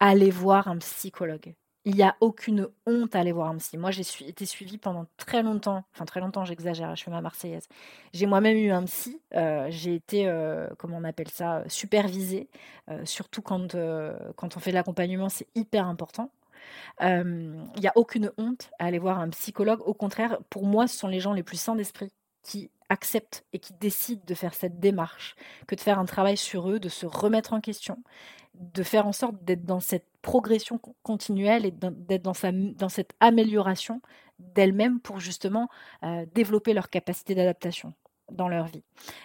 allez 0.00 0.30
voir 0.30 0.68
un 0.68 0.78
psychologue. 0.78 1.54
Il 1.84 1.96
n'y 1.96 2.02
a 2.04 2.16
aucune 2.20 2.68
honte 2.86 3.16
à 3.16 3.20
aller 3.20 3.32
voir 3.32 3.48
un 3.48 3.56
psy. 3.56 3.76
Moi, 3.76 3.90
j'ai 3.90 4.04
été 4.28 4.46
suivie 4.46 4.78
pendant 4.78 5.06
très 5.16 5.42
longtemps. 5.42 5.84
Enfin, 5.92 6.04
très 6.04 6.20
longtemps, 6.20 6.44
j'exagère, 6.44 6.94
je 6.94 7.00
suis 7.00 7.10
ma 7.10 7.20
Marseillaise. 7.20 7.66
J'ai 8.12 8.26
moi-même 8.26 8.56
eu 8.56 8.70
un 8.70 8.84
psy. 8.84 9.20
Euh, 9.34 9.66
j'ai 9.68 9.96
été, 9.96 10.28
euh, 10.28 10.68
comment 10.78 10.98
on 10.98 11.04
appelle 11.04 11.28
ça, 11.28 11.64
supervisée. 11.66 12.48
Euh, 12.88 13.04
surtout 13.04 13.42
quand, 13.42 13.76
quand 14.36 14.56
on 14.56 14.60
fait 14.60 14.70
de 14.70 14.76
l'accompagnement, 14.76 15.28
c'est 15.28 15.48
hyper 15.56 15.86
important. 15.86 16.30
Il 17.00 17.66
n'y 17.80 17.88
a 17.88 17.92
aucune 17.96 18.30
honte 18.38 18.70
à 18.78 18.84
aller 18.86 19.00
voir 19.00 19.18
un 19.18 19.30
psychologue. 19.30 19.80
Au 19.84 19.94
contraire, 19.94 20.38
pour 20.50 20.64
moi, 20.64 20.86
ce 20.86 20.96
sont 20.96 21.08
les 21.08 21.18
gens 21.18 21.32
les 21.32 21.42
plus 21.42 21.56
sains 21.56 21.74
d'esprit 21.74 22.12
qui 22.42 22.70
acceptent 22.88 23.44
et 23.52 23.58
qui 23.58 23.72
décident 23.74 24.22
de 24.26 24.34
faire 24.34 24.54
cette 24.54 24.78
démarche, 24.78 25.34
que 25.66 25.74
de 25.74 25.80
faire 25.80 25.98
un 25.98 26.04
travail 26.04 26.36
sur 26.36 26.70
eux, 26.70 26.78
de 26.78 26.88
se 26.88 27.06
remettre 27.06 27.52
en 27.54 27.60
question, 27.60 27.98
de 28.54 28.82
faire 28.82 29.06
en 29.06 29.12
sorte 29.12 29.42
d'être 29.44 29.64
dans 29.64 29.80
cette 29.80 30.06
progression 30.20 30.78
continuelle 31.02 31.66
et 31.66 31.70
d'être 31.70 32.22
dans, 32.22 32.34
cette 32.88 33.12
amélioration 33.20 34.00
d'elles-mêmes 34.38 35.00
pour 35.00 35.20
justement 35.20 35.68
euh, 36.04 36.26
développer 36.34 36.74
leur 36.74 36.90
capacité 36.90 37.34
d'adaptation 37.34 37.94
dans 38.30 38.48
leur 38.48 38.66
vie. 38.66 38.84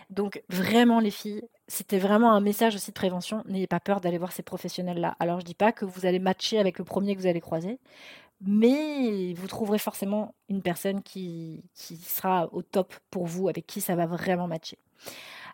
Donc 0.09 0.43
vraiment 0.49 0.99
les 0.99 1.11
filles, 1.11 1.43
c'était 1.67 1.99
vraiment 1.99 2.33
un 2.33 2.41
message 2.41 2.75
aussi 2.75 2.91
de 2.91 2.95
prévention. 2.95 3.43
N'ayez 3.47 3.67
pas 3.67 3.79
peur 3.79 4.01
d'aller 4.01 4.17
voir 4.17 4.31
ces 4.31 4.43
professionnels-là. 4.43 5.15
Alors 5.19 5.39
je 5.39 5.45
dis 5.45 5.53
pas 5.53 5.71
que 5.71 5.85
vous 5.85 6.05
allez 6.05 6.19
matcher 6.19 6.59
avec 6.59 6.79
le 6.79 6.85
premier 6.85 7.15
que 7.15 7.21
vous 7.21 7.27
allez 7.27 7.41
croiser, 7.41 7.79
mais 8.41 9.33
vous 9.33 9.47
trouverez 9.47 9.79
forcément 9.79 10.35
une 10.49 10.61
personne 10.61 11.01
qui, 11.01 11.63
sera 11.73 12.47
au 12.53 12.61
top 12.61 12.93
pour 13.09 13.25
vous, 13.25 13.49
avec 13.49 13.65
qui 13.65 13.81
ça 13.81 13.95
va 13.95 14.05
vraiment 14.05 14.47
matcher. 14.47 14.77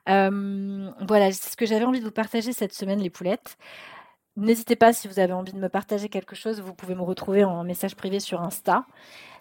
voilà, 0.05 1.31
c'est 1.31 1.51
ce 1.51 1.57
que 1.57 1.65
j'avais 1.65 1.85
envie 1.85 1.99
de 1.99 2.05
vous 2.05 2.11
partager 2.11 2.53
cette 2.53 2.73
semaine, 2.73 2.99
les 2.99 3.09
poulettes. 3.09 3.57
N'hésitez 4.35 4.75
pas, 4.75 4.93
si 4.93 5.07
vous 5.07 5.19
avez 5.19 5.33
envie 5.33 5.53
de 5.53 5.59
me 5.59 5.69
partager 5.69 6.09
quelque 6.09 6.35
chose, 6.35 6.59
vous 6.59 6.73
pouvez 6.73 6.95
me 6.95 7.03
retrouver 7.03 7.43
en 7.43 7.63
message 7.63 7.95
privé 7.95 8.19
sur 8.19 8.41
Insta. 8.41 8.85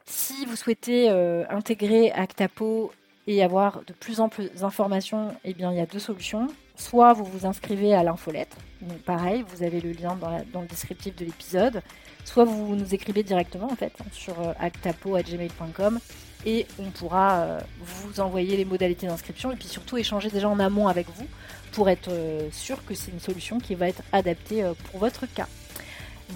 Si 0.04 0.44
vous 0.44 0.56
souhaitez 0.56 1.10
euh, 1.10 1.44
intégrer 1.48 2.12
Actapo 2.12 2.92
et 3.26 3.42
avoir 3.42 3.82
de 3.86 3.94
plus 3.94 4.20
en 4.20 4.28
plus 4.28 4.50
d'informations, 4.52 5.34
eh 5.44 5.54
bien, 5.54 5.72
il 5.72 5.78
y 5.78 5.80
a 5.80 5.86
deux 5.86 5.98
solutions. 5.98 6.48
Soit 6.76 7.12
vous 7.12 7.24
vous 7.24 7.46
inscrivez 7.46 7.94
à 7.94 8.02
l'infolettre, 8.02 8.56
donc 8.80 8.98
pareil, 8.98 9.44
vous 9.48 9.62
avez 9.62 9.80
le 9.80 9.92
lien 9.92 10.16
dans, 10.16 10.60
le 10.60 10.66
descriptif 10.66 11.14
de 11.16 11.24
l'épisode. 11.24 11.82
Soit 12.24 12.44
vous 12.44 12.74
nous 12.74 12.94
écrivez 12.94 13.22
directement 13.22 13.70
en 13.70 13.76
fait 13.76 13.92
sur 14.12 14.40
euh, 14.40 14.52
actapo@gmail.com 14.58 15.98
et 16.46 16.66
on 16.78 16.90
pourra 16.90 17.40
euh, 17.40 17.60
vous 17.80 18.20
envoyer 18.20 18.56
les 18.56 18.64
modalités 18.64 19.06
d'inscription 19.06 19.52
et 19.52 19.56
puis 19.56 19.68
surtout 19.68 19.96
échanger 19.96 20.30
déjà 20.30 20.48
en 20.48 20.58
amont 20.58 20.88
avec 20.88 21.08
vous 21.10 21.26
pour 21.72 21.88
être 21.88 22.10
sûr 22.50 22.84
que 22.84 22.94
c'est 22.94 23.10
une 23.10 23.20
solution 23.20 23.58
qui 23.58 23.74
va 23.74 23.88
être 23.88 24.02
adaptée 24.12 24.62
pour 24.90 25.00
votre 25.00 25.24
cas. 25.26 25.46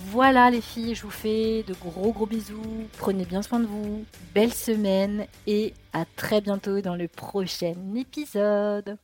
Voilà 0.04 0.50
les 0.50 0.60
filles, 0.60 0.94
je 0.94 1.02
vous 1.02 1.10
fais 1.10 1.62
de 1.62 1.74
gros 1.74 2.12
gros 2.12 2.26
bisous. 2.26 2.86
Prenez 2.98 3.24
bien 3.24 3.42
soin 3.42 3.60
de 3.60 3.66
vous. 3.66 4.04
Belle 4.34 4.52
semaine 4.52 5.26
et 5.46 5.72
à 5.92 6.04
très 6.16 6.40
bientôt 6.40 6.80
dans 6.80 6.96
le 6.96 7.08
prochain 7.08 7.74
épisode. 7.96 8.98